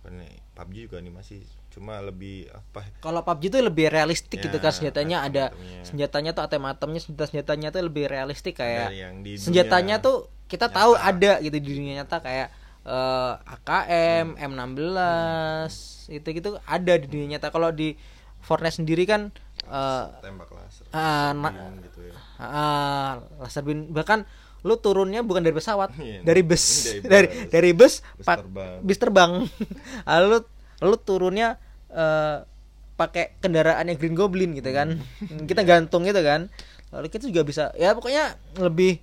nih, 0.09 0.33
PUBG 0.57 0.89
juga 0.89 0.97
animasi 0.97 1.45
cuma 1.71 2.03
lebih 2.03 2.49
apa 2.51 2.83
Kalau 2.99 3.21
PUBG 3.23 3.53
tuh 3.53 3.61
lebih 3.63 3.87
realistik 3.93 4.41
gitu 4.41 4.57
kan 4.57 4.73
Ya, 4.73 4.75
senjatanya 4.75 5.17
ada 5.23 5.43
senjatanya 5.85 6.31
tuh 6.33 6.43
item-itemnya 6.49 6.99
senjata 6.99 7.25
senjatanya 7.29 7.67
tuh 7.69 7.81
lebih 7.85 8.05
realistik 8.09 8.57
kayak 8.57 8.91
yang 8.91 9.21
di 9.21 9.37
senjatanya 9.37 10.01
tuh 10.01 10.27
kita 10.51 10.67
nyata. 10.67 10.77
tahu 10.81 10.91
ada 10.99 11.31
gitu 11.39 11.57
di 11.63 11.69
dunia 11.79 11.93
nyata 12.03 12.17
kayak 12.19 12.47
eh, 12.83 13.33
AKM, 13.55 14.41
M16 14.41 15.73
itu 16.11 16.27
gitu 16.33 16.49
ada 16.65 16.93
di 16.97 17.07
dunia 17.07 17.37
nyata. 17.37 17.53
Kalau 17.53 17.71
di 17.71 17.95
Fortnite 18.41 18.81
sendiri 18.81 19.05
kan 19.05 19.29
eh, 19.63 20.05
tembak 20.19 20.49
laser 20.49 20.85
na- 21.33 21.51
beam 21.51 21.73
gitu 21.83 21.99
ya 22.05 22.13
ah, 22.37 23.11
laser 23.37 23.61
beam 23.61 23.89
bahkan 23.89 24.25
lu 24.61 24.77
turunnya 24.77 25.25
bukan 25.25 25.41
dari 25.41 25.57
pesawat, 25.57 25.89
Iya, 25.97 26.21
dari 26.21 26.45
bus, 26.45 26.85
dari 27.01 27.01
dari 27.01 27.25
bus. 27.25 27.49
dari 27.57 27.71
bus, 27.73 27.93
Bus 28.13 28.25
pak 28.29 28.37
terbang. 28.39 28.77
bis 28.85 28.97
terbang. 29.01 29.31
Lalu 30.05 30.37
lu 30.79 30.95
turunnya 31.01 31.57
eh, 31.89 32.45
pakai 32.93 33.41
kendaraan 33.41 33.89
yang 33.89 33.97
Green 33.97 34.13
Goblin 34.13 34.53
gitu 34.53 34.69
kan. 34.69 35.01
Hmm. 35.01 35.49
Kita 35.49 35.65
gantung 35.65 36.05
gitu 36.05 36.21
kan. 36.21 36.45
Lalu 36.93 37.09
kita 37.09 37.25
juga 37.25 37.41
bisa 37.41 37.73
ya 37.73 37.97
pokoknya 37.97 38.37
lebih 38.61 39.01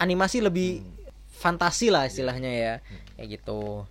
animasi 0.00 0.40
lebih 0.40 0.80
fantasi 1.34 1.92
lah 1.92 2.08
istilahnya 2.08 2.48
ya 2.48 2.74
kayak 3.14 3.28
gitu 3.36 3.84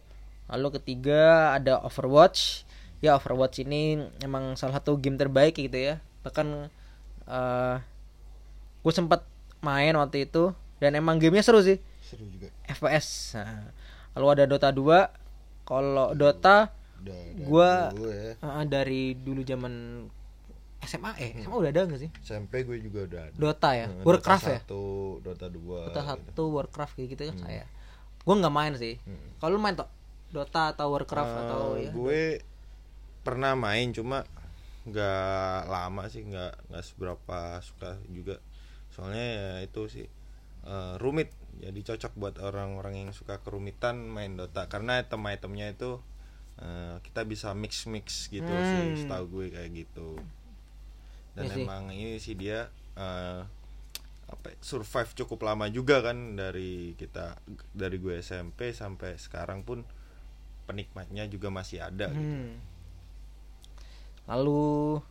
lalu 0.49 0.67
ketiga 0.73 1.54
ada 1.54 1.78
Overwatch 1.80 2.65
ya 3.04 3.20
Overwatch 3.20 3.60
ini 3.60 4.00
emang 4.20 4.56
salah 4.56 4.80
satu 4.80 4.96
game 4.96 5.20
terbaik 5.20 5.60
gitu 5.60 5.76
ya. 5.76 6.00
Bahkan 6.24 6.48
eh 7.26 7.78
gue 8.80 8.94
sempat 8.94 9.28
main 9.60 9.92
waktu 9.94 10.24
itu 10.24 10.52
dan 10.80 10.96
emang 10.96 11.20
gamenya 11.20 11.44
seru 11.44 11.60
sih. 11.60 11.80
Seru 12.00 12.24
juga. 12.26 12.48
FPS 12.63 13.36
nah, 13.36 13.68
lalu 14.16 14.28
ada 14.34 14.44
Dota 14.48 14.70
2 14.72 15.68
kalau 15.68 16.16
Dota 16.16 16.72
dulu 17.04 18.08
ya. 18.08 18.39
eh, 18.39 18.66
dari 18.66 19.12
dulu 19.13 19.44
zaman 19.44 20.08
SMA 20.84 21.12
eh 21.16 21.32
SMA 21.39 21.56
udah 21.56 21.72
ada 21.72 21.82
nggak 21.88 22.00
sih? 22.00 22.10
SMP 22.20 22.63
gue 22.63 22.80
juga 22.80 23.08
udah 23.08 23.22
ada. 23.28 23.36
Dota 23.36 23.70
ya? 23.72 23.88
Nah, 23.88 24.04
Warcraft 24.04 24.44
Dota 24.44 24.56
ya? 24.56 24.62
1, 24.63 25.24
Dota 25.24 25.48
2. 25.48 25.88
Dota 25.88 26.02
gitu. 26.20 26.44
1 26.48 26.56
Warcraft 26.56 26.94
kayak 26.96 27.08
gitu 27.12 27.24
kan 27.32 27.36
saya. 27.39 27.63
Gue 28.24 28.36
nggak 28.36 28.56
main 28.56 28.74
sih. 28.76 28.96
Kalau 29.39 29.56
lu 29.56 29.60
main 29.60 29.76
toh 29.76 29.88
Dota 30.32 30.76
atau 30.76 30.92
Warcraft 30.92 31.32
Eh, 31.32 31.39
atau 31.39 31.63
ya? 31.78 31.92
gue 31.92 32.22
pernah 33.24 33.54
main 33.56 33.90
cuma 33.98 34.28
nggak 34.84 35.60
lama 35.72 36.04
sih 36.12 36.24
nggak 36.28 36.54
nggak 36.70 36.84
seberapa 36.84 37.40
suka 37.64 37.96
juga 38.12 38.36
soalnya 38.92 39.26
ya 39.40 39.50
itu 39.68 39.82
sih 39.88 40.08
eh, 40.68 40.94
rumit 41.00 41.30
jadi 41.64 41.80
cocok 41.94 42.14
buat 42.20 42.36
orang-orang 42.44 43.08
yang 43.08 43.12
suka 43.16 43.40
kerumitan 43.46 43.96
main 44.16 44.36
Dota 44.36 44.68
karena 44.68 45.00
item-itemnya 45.04 45.68
itu 45.76 45.92
eh, 46.60 46.96
kita 47.06 47.24
bisa 47.24 47.56
mix 47.56 47.88
mix 47.88 48.28
gitu 48.28 48.60
Hmm. 48.60 48.68
sih 48.68 48.84
setahu 49.00 49.26
gue 49.40 49.46
kayak 49.56 49.72
gitu 49.72 50.10
dan 51.34 51.46
sih. 51.50 51.58
emang 51.64 51.90
ini 51.90 52.20
sih 52.22 52.36
dia 52.38 52.70
eh, 52.98 53.42
apa 54.34 54.46
ya, 54.50 54.58
survive 54.62 55.12
cukup 55.14 55.46
lama 55.46 55.70
juga 55.70 56.02
kan 56.02 56.18
dari 56.38 56.98
kita 56.98 57.38
dari 57.74 57.98
gue 58.02 58.20
SMP 58.22 58.74
sampai 58.74 59.18
sekarang 59.18 59.62
pun 59.68 59.86
penikmatnya 60.68 61.28
juga 61.28 61.52
masih 61.52 61.84
ada 61.84 62.10
gitu. 62.16 62.40
Hmm. 64.24 64.32
lalu 64.36 65.04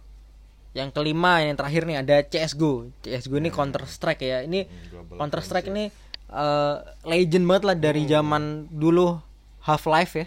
yang 0.73 0.89
kelima 0.89 1.45
yang 1.45 1.53
terakhir 1.53 1.85
nih 1.85 2.01
ada 2.01 2.17
CS:GO 2.25 2.89
CS:GO 3.05 3.37
ini 3.37 3.53
Counter 3.53 3.85
Strike 3.85 4.25
ya. 4.25 4.41
Ini 4.41 4.65
Global 4.89 5.21
Counter 5.21 5.41
Strike 5.45 5.69
ini 5.69 5.93
eh, 6.33 6.77
legend 7.05 7.45
banget 7.45 7.65
lah 7.69 7.77
dari 7.77 8.09
zaman 8.09 8.73
dulu 8.73 9.21
Half 9.63 9.85
Life 9.87 10.17
ya 10.17 10.27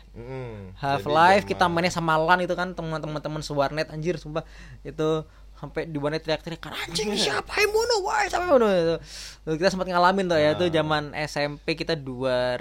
Half 0.77 1.09
Life 1.09 1.43
kita 1.49 1.65
mainnya 1.65 1.89
sama 1.89 2.15
LAN 2.15 2.45
itu 2.45 2.53
kan 2.53 2.71
teman-teman 2.71 3.19
teman 3.19 3.41
sewarnet 3.41 3.89
anjir 3.89 4.21
sumpah. 4.21 4.45
Itu 4.85 5.25
sampai 5.55 5.87
di 5.87 5.95
warnet 5.95 6.19
teriak-teriak 6.19 6.61
kan 6.61 6.75
anjing 6.75 7.15
siapa 7.15 7.55
yang 7.57 7.71
bunuh? 7.71 7.99
Wah 8.03 8.27
siapa 8.27 8.43
yang 8.43 8.59
bunuh? 8.59 8.69
Itu 8.69 9.51
kita 9.55 9.71
sempat 9.71 9.87
ngalamin 9.87 10.27
tuh 10.27 10.35
ya 10.37 10.51
itu 10.53 10.67
zaman 10.67 11.15
SMP 11.15 11.79
kita 11.79 11.95
2000 11.95 12.59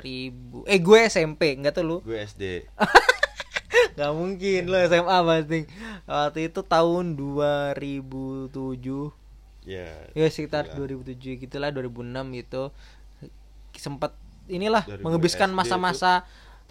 eh 0.65 0.79
gue 0.79 0.99
SMP 1.11 1.59
enggak 1.59 1.75
tuh 1.75 1.85
lu? 1.85 1.97
Gue 2.01 2.23
SD 2.23 2.65
nggak 3.93 4.13
mungkin 4.13 4.61
lo 4.65 4.77
SMA 4.81 5.19
pasti 5.23 5.61
waktu 6.05 6.41
itu 6.47 6.61
tahun 6.61 7.05
2007 7.15 8.51
ya 9.65 9.89
ya 10.13 10.27
sekitar 10.27 10.69
Iya. 10.69 10.77
2007 10.77 11.41
gitulah 11.41 11.69
2006 11.69 12.05
gitu. 12.35 12.63
Sempat 13.75 14.13
inilah 14.47 14.85
SD 15.01 15.51
masa-masa 15.51 16.25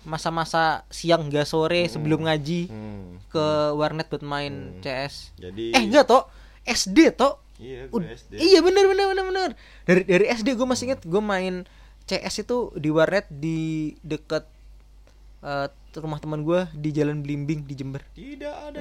masa-masa 0.04 0.63
siang 0.89 1.23
hingga 1.23 1.41
sore 1.43 1.88
sebelum 1.88 2.23
ngaji 2.23 2.67
Hmm, 2.67 3.23
ke 3.28 3.45
warnet 3.73 4.08
buat 4.08 4.21
main 4.21 4.78
CS. 4.78 5.32
jadi 5.34 5.71
Eh 5.71 5.82
enggak 5.82 6.06
toh, 6.06 6.28
SD 6.62 7.13
toh. 7.13 7.39
iya 7.56 7.88
gue 7.88 8.02
SD 8.04 8.36
Iya 8.36 8.60
bener 8.60 8.84
bener 8.86 9.06
bener 9.08 9.23
bener. 9.26 9.49
Dari 9.82 10.04
dari 10.04 10.26
SD 10.28 10.54
gue 10.54 10.65
masih 10.65 10.91
inget 10.91 11.02
gue 11.02 11.21
main 11.23 11.63
CS 12.04 12.43
itu 12.43 12.58
di 12.76 12.89
warnet 12.89 13.26
di 13.30 13.60
dekat 14.02 14.43
eh, 15.41 15.67
rumah 15.99 16.17
teman 16.17 16.41
gue 16.41 16.65
di 16.73 16.89
Jalan 16.89 17.21
Blimbing 17.21 17.67
di 17.67 17.75
Jember. 17.75 18.01
tidak 18.15 18.49
ada 18.49 18.79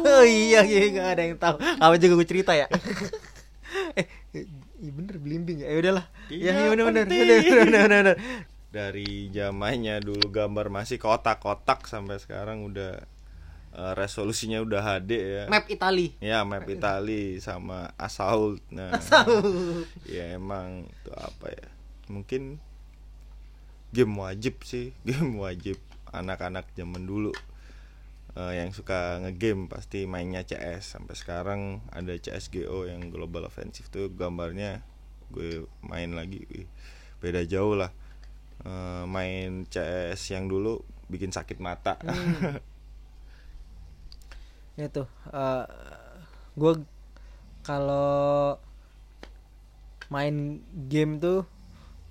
oh 0.00 0.24
iya 0.48 0.64
iya 0.64 0.88
nggak 0.88 1.08
ada 1.12 1.22
yang 1.22 1.36
tahu. 1.36 1.56
Apa 1.60 1.94
juga 1.94 2.16
gue 2.16 2.26
cerita 2.26 2.56
ya. 2.56 2.66
eh 3.98 4.06
iya 4.80 4.90
bener 4.90 5.16
Blimbing 5.16 5.62
ya. 5.62 5.68
Ya 5.68 5.78
udahlah. 5.78 6.04
Ya, 6.26 6.50
Tidak 6.50 6.54
iya 6.56 6.66
bener 6.68 6.84
bener 6.88 7.04
bener 7.04 7.38
bener 7.38 7.64
bener. 7.66 7.82
bener. 7.86 8.16
dari 8.70 9.26
zamannya 9.30 9.98
dulu 9.98 10.30
gambar 10.30 10.70
masih 10.70 10.96
kotak-kotak 10.96 11.90
sampai 11.90 12.22
sekarang 12.22 12.62
udah 12.62 13.02
eh, 13.74 13.92
resolusinya 13.98 14.62
udah 14.62 14.78
HD 15.02 15.10
ya 15.18 15.44
Map 15.50 15.66
Itali. 15.66 16.14
ya 16.22 16.46
map 16.46 16.70
Itali 16.70 17.42
sama 17.42 17.90
Assault 17.98 18.62
nah 18.70 18.94
ya 20.06 20.38
emang 20.38 20.86
itu 20.86 21.10
apa 21.10 21.50
ya 21.50 21.66
mungkin 22.06 22.62
game 23.90 24.14
wajib 24.14 24.62
sih 24.62 24.94
game 25.06 25.34
wajib 25.34 25.82
anak-anak 26.10 26.66
zaman 26.74 27.06
dulu 27.06 27.30
Eh, 28.38 28.62
yang 28.62 28.70
suka 28.70 29.18
ngegame 29.26 29.66
pasti 29.66 30.06
mainnya 30.06 30.46
CS 30.46 30.94
sampai 30.94 31.18
sekarang 31.18 31.82
ada 31.90 32.14
CSGO 32.14 32.86
yang 32.86 33.10
Global 33.10 33.50
Offensive. 33.50 33.90
Tuh 33.90 34.06
gambarnya 34.06 34.86
gue 35.34 35.66
main 35.82 36.14
lagi 36.14 36.46
wih, 36.46 36.70
beda 37.18 37.42
jauh 37.42 37.74
lah. 37.74 37.90
Eh, 38.62 39.04
main 39.10 39.66
CS 39.66 40.30
yang 40.30 40.46
dulu 40.46 40.78
bikin 41.10 41.34
sakit 41.34 41.58
mata. 41.58 41.98
Itu 44.78 45.10
gue 46.54 46.72
kalau 47.66 48.54
main 50.06 50.62
game 50.86 51.18
tuh 51.18 51.50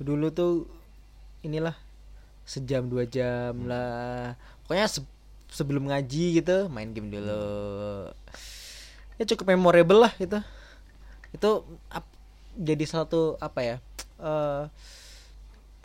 dulu 0.03 0.35
tuh 0.35 0.67
inilah 1.47 1.79
sejam 2.49 2.89
dua 2.89 3.05
jam 3.05 3.53
lah. 3.69 4.33
Pokoknya 4.65 4.89
se- 4.89 5.05
sebelum 5.49 5.85
ngaji 5.85 6.41
gitu 6.41 6.65
main 6.67 6.89
game 6.89 7.13
dulu. 7.13 8.09
Ya 9.21 9.29
cukup 9.29 9.53
memorable 9.53 10.01
lah 10.01 10.13
itu. 10.17 10.41
Itu 11.29 11.61
ap- 11.87 12.09
jadi 12.57 12.81
satu 12.83 13.37
apa 13.37 13.59
ya 13.61 13.75
eh, 14.17 14.63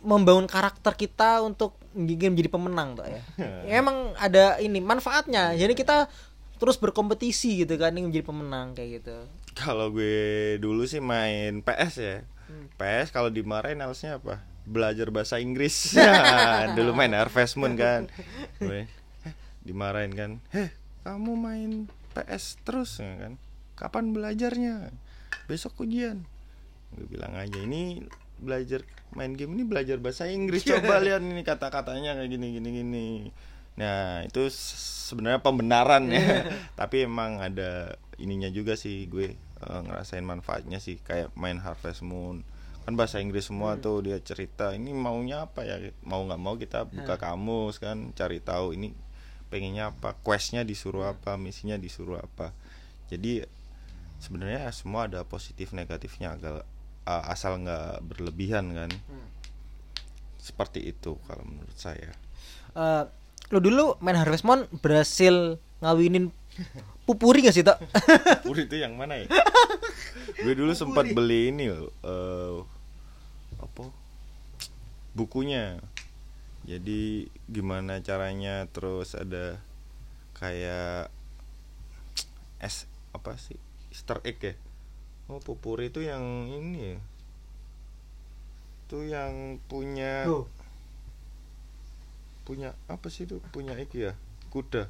membangun 0.01 0.45
karakter 0.45 0.93
kita 0.93 1.41
untuk 1.41 1.77
ingin 1.93 2.33
menjadi 2.33 2.49
pemenang 2.49 2.97
tuh 2.97 3.05
ya. 3.05 3.21
Ya, 3.69 3.79
emang 3.79 4.17
ada 4.17 4.57
ini 4.57 4.81
manfaatnya. 4.81 5.53
Jadi 5.53 5.73
kita 5.73 6.09
terus 6.55 6.79
berkompetisi 6.79 7.61
gitu 7.61 7.75
kan 7.75 7.93
ingin 7.93 8.09
menjadi 8.09 8.25
pemenang 8.25 8.73
kayak 8.73 9.01
gitu. 9.01 9.17
Kalau 9.55 9.87
gue 9.89 10.55
dulu 10.57 10.83
sih 10.83 10.99
main 10.99 11.61
PS 11.61 11.93
ya. 11.97 12.17
PS 12.75 13.09
kalau 13.09 13.27
dimarahin 13.27 13.81
harusnya 13.81 14.19
apa? 14.19 14.39
Belajar 14.65 15.13
bahasa 15.13 15.37
Inggris. 15.37 15.93
Ya, 15.97 16.69
dulu 16.77 16.91
main 16.97 17.13
Harvest 17.13 17.55
Moon 17.55 17.77
kan. 17.77 18.09
Gue 18.57 18.85
"Eh, 19.25 19.33
dimarahin 19.61 20.13
kan. 20.13 20.31
"Heh, 20.51 20.69
kamu 21.05 21.31
main 21.37 21.71
PS 22.13 22.57
terus 22.65 22.97
ya 22.99 23.13
kan? 23.17 23.33
Kapan 23.77 24.11
belajarnya? 24.11 24.89
Besok 25.45 25.85
ujian." 25.85 26.25
Gue 26.95 27.05
bilang 27.05 27.35
aja 27.35 27.59
ini 27.61 28.03
belajar 28.35 28.83
main 29.15 29.31
game 29.31 29.55
ini 29.55 29.63
belajar 29.63 29.97
bahasa 30.01 30.27
Inggris. 30.27 30.65
Coba 30.69 30.99
lihat 30.99 31.23
ini 31.23 31.41
kata-katanya 31.45 32.17
kayak 32.19 32.29
gini 32.29 32.47
gini 32.57 32.69
gini. 32.71 33.07
Nah, 33.75 34.23
itu 34.23 34.47
sebenarnya 34.51 35.43
pembenaran 35.43 36.07
ya. 36.07 36.47
Tapi 36.79 37.03
emang 37.05 37.43
ada 37.43 37.99
ininya 38.15 38.47
juga 38.47 38.79
sih 38.79 39.05
gue 39.11 39.35
eh, 39.35 39.81
ngerasain 39.83 40.23
manfaatnya 40.23 40.79
sih 40.79 40.99
kayak 41.03 41.35
main 41.35 41.59
Harvest 41.59 42.01
Moon. 42.01 42.47
Kan 42.85 42.93
bahasa 42.93 43.17
Inggris 43.17 43.49
semua 43.49 43.81
tuh 43.81 44.05
dia 44.05 44.21
cerita 44.21 44.69
ini 44.77 44.93
maunya 44.93 45.49
apa 45.49 45.65
ya? 45.65 45.81
Mau 46.05 46.21
nggak 46.29 46.41
mau 46.41 46.53
kita 46.55 46.85
buka 46.85 47.17
kamus 47.17 47.81
kan 47.81 48.13
cari 48.13 48.37
tahu 48.39 48.77
ini 48.77 48.93
pengennya 49.49 49.89
apa, 49.93 50.13
questnya 50.21 50.61
disuruh 50.61 51.09
apa, 51.09 51.37
misinya 51.37 51.81
disuruh 51.81 52.21
apa. 52.21 52.53
Jadi 53.09 53.41
sebenarnya 54.21 54.69
semua 54.69 55.09
ada 55.09 55.25
positif 55.25 55.73
negatifnya 55.73 56.37
agak 56.37 56.65
asal 57.05 57.57
nggak 57.61 58.05
berlebihan 58.05 58.69
kan. 58.77 58.91
Seperti 60.37 60.85
itu 60.85 61.17
kalau 61.25 61.41
menurut 61.41 61.73
saya. 61.73 62.13
Eh, 62.77 63.03
lo 63.49 63.59
dulu 63.61 63.97
main 64.01 64.17
Harvest 64.17 64.45
Moon 64.45 64.69
berhasil 64.81 65.57
ngawinin 65.81 66.29
pupuri 67.05 67.45
gak 67.45 67.53
sih 67.53 67.61
tak 67.61 67.77
Puri 68.41 68.65
itu 68.65 68.81
yang 68.81 68.97
mana 68.97 69.21
ya? 69.21 69.27
gue 70.43 70.53
dulu 70.57 70.73
sempat 70.73 71.05
beli 71.13 71.53
ini 71.53 71.69
loh, 71.69 71.93
eh, 72.01 72.55
apa? 73.57 73.89
Bukunya. 75.13 75.79
Jadi 76.65 77.29
gimana 77.45 78.01
caranya 78.01 78.65
terus 78.67 79.13
ada 79.13 79.61
kayak 80.33 81.13
es 82.59 82.89
apa 83.11 83.37
sih? 83.37 83.55
Easter 83.93 84.19
egg 84.25 84.41
ya? 84.41 84.53
Oh, 85.25 85.39
pupuri 85.39 85.89
itu 85.89 86.01
yang 86.01 86.21
ini 86.47 86.93
ya. 86.93 86.99
Itu 88.85 88.97
yang 89.05 89.57
punya 89.65 90.25
Tuh. 90.25 90.45
punya 92.45 92.77
apa 92.85 93.09
sih 93.09 93.25
itu? 93.25 93.41
Punya 93.49 93.73
iki 93.77 94.05
ya? 94.05 94.13
Kuda. 94.49 94.89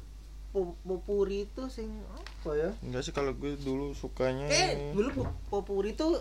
Pu- 0.52 0.76
pupuri 0.82 1.44
itu 1.44 1.68
sing 1.68 1.88
apa 2.08 2.56
ya 2.56 2.70
Enggak 2.80 3.04
sih 3.04 3.12
kalau 3.12 3.36
gue 3.36 3.60
dulu 3.60 3.92
sukanya 3.92 4.48
eh 4.48 4.96
dulu 4.96 5.12
pu- 5.12 5.36
pupuri 5.52 5.92
itu 5.92 6.16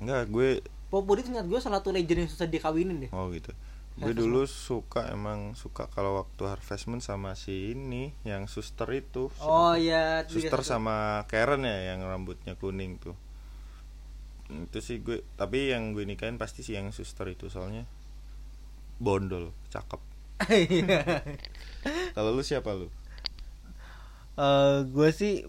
Enggak, 0.00 0.32
gue 0.32 0.48
Popuri 0.90 1.22
itu 1.22 1.30
ingat 1.30 1.46
gue 1.46 1.60
salah 1.62 1.78
satu 1.78 1.94
legend 1.94 2.26
yang 2.26 2.30
susah 2.30 2.50
dikawinin 2.50 3.06
deh. 3.06 3.10
Oh 3.14 3.30
gitu. 3.30 3.54
Gue 3.94 4.10
Harvest 4.10 4.18
dulu 4.26 4.42
suka 4.48 5.06
emang 5.14 5.54
suka 5.54 5.86
kalau 5.92 6.18
waktu 6.18 6.42
Harvest 6.50 6.90
Moon 6.90 6.98
sama 6.98 7.38
si 7.38 7.76
ini 7.76 8.10
yang 8.26 8.50
suster 8.50 8.90
itu. 8.90 9.30
Oh 9.38 9.78
iya, 9.78 10.26
Suster 10.26 10.66
sama 10.66 11.22
Karen 11.30 11.62
ya 11.62 11.94
yang 11.94 12.02
rambutnya 12.02 12.58
kuning 12.58 12.98
tuh. 12.98 13.14
Itu 14.50 14.82
sih 14.82 14.98
gue, 14.98 15.22
tapi 15.38 15.70
yang 15.70 15.94
gue 15.94 16.02
nikahin 16.02 16.42
pasti 16.42 16.66
sih 16.66 16.74
yang 16.74 16.90
suster 16.90 17.30
itu 17.30 17.46
soalnya 17.46 17.86
bondol, 18.98 19.54
cakep. 19.70 20.02
Kalau 22.18 22.34
lu 22.34 22.42
siapa 22.42 22.74
lu? 22.74 22.90
Eh, 24.40 24.76
gue 24.88 25.10
sih 25.12 25.44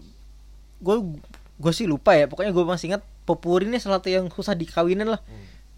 gue 0.82 0.96
gue 1.62 1.72
sih 1.72 1.86
lupa 1.86 2.12
ya 2.18 2.26
pokoknya 2.26 2.52
gue 2.52 2.64
masih 2.66 2.86
ingat 2.92 3.02
popuri 3.22 3.68
ini 3.68 3.78
salah 3.78 4.02
satu 4.02 4.08
yang 4.10 4.26
susah 4.30 4.54
dikawinin 4.56 5.08
lah. 5.08 5.22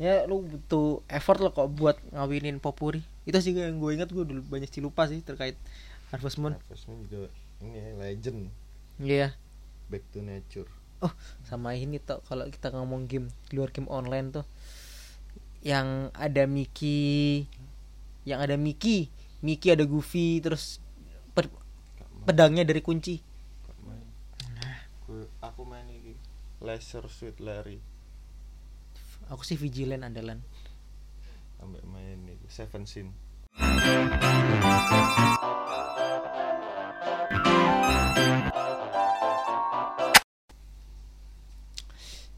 Ya 0.00 0.26
lu 0.26 0.42
butuh 0.42 1.06
effort 1.06 1.38
lo 1.38 1.54
kok 1.54 1.70
buat 1.70 1.96
ngawinin 2.10 2.58
popuri. 2.58 3.04
Itu 3.24 3.38
sih 3.38 3.54
yang 3.54 3.78
gue 3.78 3.90
ingat 3.94 4.10
gue 4.10 4.24
dulu 4.26 4.42
banyak 4.46 4.68
sih 4.68 4.82
lupa 4.82 5.06
sih 5.06 5.22
terkait 5.22 5.54
Harvest 6.10 6.42
Moon. 6.42 6.58
Harvest 6.58 6.90
Moon 6.90 7.06
juga 7.06 7.30
ini 7.62 7.78
ya, 7.78 7.90
legend. 7.96 8.40
Iya. 8.98 9.28
Back 9.88 10.04
to 10.10 10.20
nature. 10.24 10.68
Oh 11.04 11.12
sama 11.44 11.76
ini 11.76 12.00
tuh 12.00 12.24
kalau 12.24 12.48
kita 12.48 12.72
ngomong 12.72 13.06
game 13.06 13.28
di 13.50 13.60
luar 13.60 13.70
game 13.70 13.90
online 13.92 14.32
tuh 14.32 14.46
yang 15.60 16.08
ada 16.16 16.48
Mickey 16.48 17.44
yang 18.24 18.40
ada 18.40 18.56
Mickey 18.56 19.12
Mickey 19.44 19.68
ada 19.68 19.84
Goofy 19.84 20.40
terus 20.40 20.80
pedangnya 22.24 22.64
dari 22.64 22.80
kunci. 22.80 23.20
Gue, 25.04 25.28
aku 25.44 25.68
main 25.68 25.84
Leisure 26.64 27.12
Suit 27.12 27.36
Larry. 27.44 27.76
Aku 29.28 29.44
sih 29.44 29.60
vigilant 29.60 30.00
andalan. 30.00 30.40
Sampai 31.60 31.84
main 31.84 32.24
itu 32.24 32.48
Seven 32.48 32.88
Sin. 32.88 33.12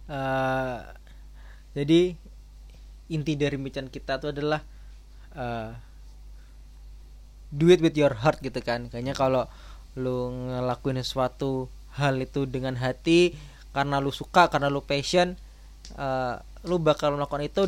Eh, 0.07 0.79
jadi 1.75 2.01
inti 3.11 3.33
dari 3.35 3.59
pembicaraan 3.59 3.91
kita 3.91 4.23
tuh 4.23 4.31
adalah 4.31 4.63
eh, 5.35 5.71
do 7.51 7.71
it 7.71 7.79
with 7.79 7.95
your 7.95 8.15
heart 8.15 8.43
gitu 8.43 8.59
kan. 8.63 8.91
Kayaknya 8.91 9.15
kalau 9.15 9.47
lu 9.95 10.31
ngelakuin 10.51 10.99
sesuatu 11.03 11.71
hal 11.99 12.21
itu 12.21 12.45
dengan 12.47 12.77
hati 12.77 13.33
karena 13.77 14.01
lu 14.01 14.09
suka 14.09 14.49
karena 14.49 14.73
lu 14.73 14.81
passion 14.81 15.37
eh, 16.01 16.35
lu 16.65 16.81
bakal 16.81 17.13
melakukan 17.13 17.45
itu 17.45 17.63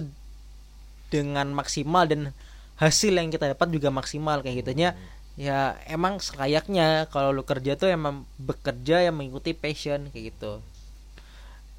dengan 1.12 1.52
maksimal 1.52 2.08
dan 2.08 2.32
hasil 2.80 3.12
yang 3.12 3.28
kita 3.28 3.52
dapat 3.52 3.68
juga 3.74 3.92
maksimal 3.92 4.40
kayak 4.40 4.64
gitunya. 4.64 4.96
Ya 5.38 5.78
emang 5.86 6.18
selayaknya 6.18 7.06
kalau 7.14 7.30
lu 7.30 7.46
kerja 7.46 7.78
tuh 7.78 7.90
emang 7.90 8.26
bekerja 8.42 9.06
yang 9.06 9.14
mengikuti 9.14 9.54
passion 9.54 10.10
kayak 10.10 10.34
gitu. 10.34 10.52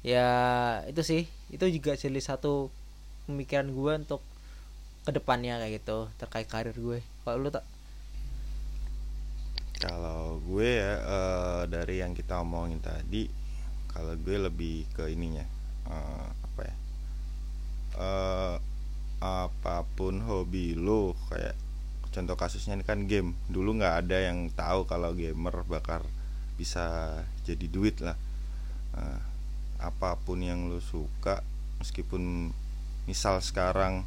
Ya 0.00 0.28
itu 0.88 1.02
sih. 1.04 1.22
Itu 1.52 1.68
juga 1.68 1.92
jadi 1.96 2.20
satu 2.20 2.72
pemikiran 3.28 3.68
gue 3.68 3.92
untuk 4.06 4.22
ke 5.04 5.10
depannya 5.12 5.60
kayak 5.60 5.82
gitu 5.82 5.98
terkait 6.16 6.48
karir 6.48 6.76
gue. 6.76 7.04
Kalau 7.24 7.36
lu 7.40 7.50
tak 7.52 7.64
Kalau 9.80 10.44
gue 10.44 10.76
ya 10.76 10.92
eh, 11.00 11.62
dari 11.72 12.04
yang 12.04 12.12
kita 12.12 12.44
omongin 12.44 12.84
tadi, 12.84 13.24
kalau 13.90 14.14
gue 14.16 14.36
lebih 14.38 14.86
ke 14.94 15.10
ininya 15.10 15.44
eh, 15.90 16.28
apa 16.30 16.60
ya? 16.64 16.74
Eh, 18.00 18.56
apa 19.20 19.84
pun 19.98 20.24
hobi 20.24 20.72
lu 20.72 21.12
kayak 21.28 21.52
contoh 22.10 22.34
kasusnya 22.34 22.78
ini 22.78 22.84
kan 22.86 23.06
game. 23.06 23.36
Dulu 23.46 23.78
nggak 23.78 24.06
ada 24.06 24.18
yang 24.30 24.50
tahu 24.54 24.88
kalau 24.88 25.14
gamer 25.14 25.62
bakal 25.68 26.02
bisa 26.58 27.18
jadi 27.46 27.66
duit 27.70 28.00
lah. 28.02 28.16
Eh, 28.96 29.20
apa 29.80 30.16
pun 30.20 30.44
yang 30.44 30.68
lu 30.68 30.82
suka, 30.82 31.40
meskipun 31.80 32.52
misal 33.08 33.40
sekarang 33.40 34.04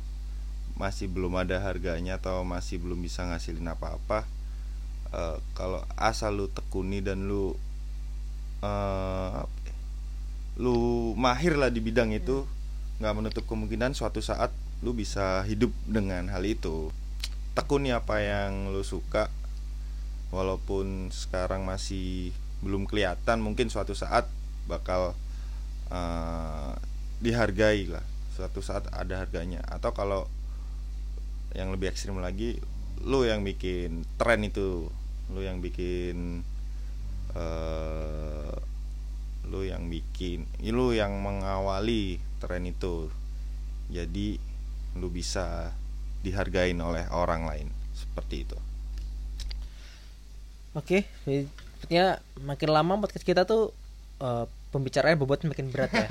masih 0.73 1.09
belum 1.09 1.38
ada 1.38 1.61
harganya 1.61 2.17
atau 2.17 2.41
masih 2.41 2.81
belum 2.81 2.97
bisa 3.01 3.25
ngasilin 3.25 3.69
apa-apa 3.73 4.25
eh, 5.13 5.38
kalau 5.53 5.81
asal 5.97 6.34
lu 6.34 6.45
tekuni 6.49 7.01
dan 7.01 7.29
lu 7.29 7.53
ya, 8.63 9.45
lu 10.54 11.14
mahir 11.18 11.58
lah 11.58 11.74
di 11.74 11.82
bidang 11.82 12.14
itu 12.14 12.45
nggak 13.01 13.16
menutup 13.18 13.43
kemungkinan 13.49 13.97
suatu 13.97 14.22
saat 14.22 14.54
lu 14.86 14.93
bisa 14.93 15.41
hidup 15.47 15.72
dengan 15.88 16.30
hal 16.30 16.43
itu. 16.45 16.91
Tekuni 17.58 17.95
apa 17.95 18.20
yang 18.22 18.70
lu 18.70 18.84
suka. 18.86 19.32
Walaupun 20.34 21.14
sekarang 21.14 21.64
masih 21.64 22.34
belum 22.66 22.89
kelihatan 22.89 23.39
mungkin 23.39 23.70
suatu 23.70 23.93
saat 23.93 24.28
bakal 24.70 25.16
eh, 25.89 26.74
dihargai 27.24 27.89
lah. 27.89 28.06
Suatu 28.36 28.60
saat 28.60 28.89
ada 28.93 29.24
harganya. 29.24 29.64
Atau 29.72 29.95
kalau 29.95 30.28
yang 31.54 31.70
lebih 31.70 31.93
ekstrim 31.93 32.18
lagi 32.18 32.58
lu 33.01 33.26
yang 33.26 33.41
bikin 33.41 34.06
tren 34.20 34.43
itu. 34.45 34.91
Lu 35.32 35.39
yang 35.41 35.64
bikin 35.64 36.43
eh 37.34 38.72
lu 39.47 39.67
yang 39.67 39.91
bikin 39.91 40.47
lu 40.63 40.95
yang 40.95 41.19
mengawali 41.19 42.19
tren 42.39 42.67
itu. 42.67 43.11
Jadi 43.91 44.39
lu 44.97 45.07
bisa 45.09 45.73
dihargain 46.23 46.77
oleh 46.79 47.03
orang 47.11 47.47
lain 47.47 47.67
seperti 47.93 48.47
itu. 48.47 48.57
Oke 50.73 51.05
sepertinya 51.23 52.17
makin 52.39 52.69
lama 52.71 52.93
podcast 53.03 53.27
kita 53.27 53.43
tuh 53.43 53.75
eh, 54.23 54.45
pembicaraan 54.73 55.19
bobot 55.19 55.45
makin 55.45 55.69
berat 55.69 55.91
ya. 55.93 56.07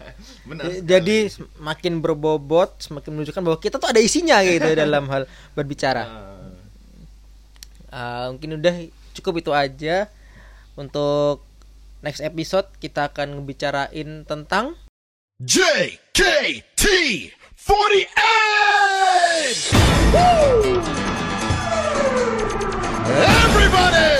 Benar 0.48 0.80
jadi 0.80 1.28
semakin 1.28 2.00
berbobot 2.00 2.80
semakin 2.80 3.10
menunjukkan 3.12 3.42
bahwa 3.44 3.58
kita 3.60 3.76
tuh 3.76 3.92
ada 3.92 4.00
isinya 4.00 4.40
gitu 4.40 4.72
dalam 4.82 5.04
hal 5.12 5.28
berbicara. 5.52 6.08
Uh, 7.92 8.34
mungkin 8.34 8.60
udah 8.60 8.74
cukup 9.16 9.40
itu 9.40 9.50
aja 9.52 10.08
untuk 10.76 11.45
next 12.06 12.22
episode 12.22 12.70
kita 12.78 13.10
akan 13.10 13.42
ngebicarain 13.42 14.22
tentang 14.22 14.78
JKT 15.42 16.84
48! 17.58 20.14
Woo! 20.14 20.78
Everybody! 23.10 24.14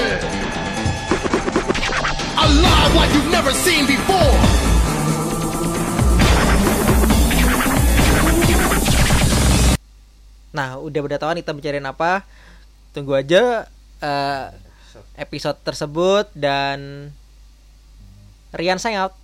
Alive 2.34 2.92
like 2.98 3.14
you've 3.14 3.30
never 3.30 3.54
seen 3.54 3.86
before! 3.86 4.34
nah 10.50 10.80
udah 10.80 11.00
berdatawan 11.04 11.36
kita 11.38 11.52
bicarain 11.52 11.84
apa 11.84 12.24
tunggu 12.96 13.12
aja 13.12 13.68
eh, 14.00 14.48
episode 15.20 15.60
tersebut 15.60 16.32
dan 16.32 17.12
Rian 18.52 18.78
sign 18.78 18.94
out 18.94 19.14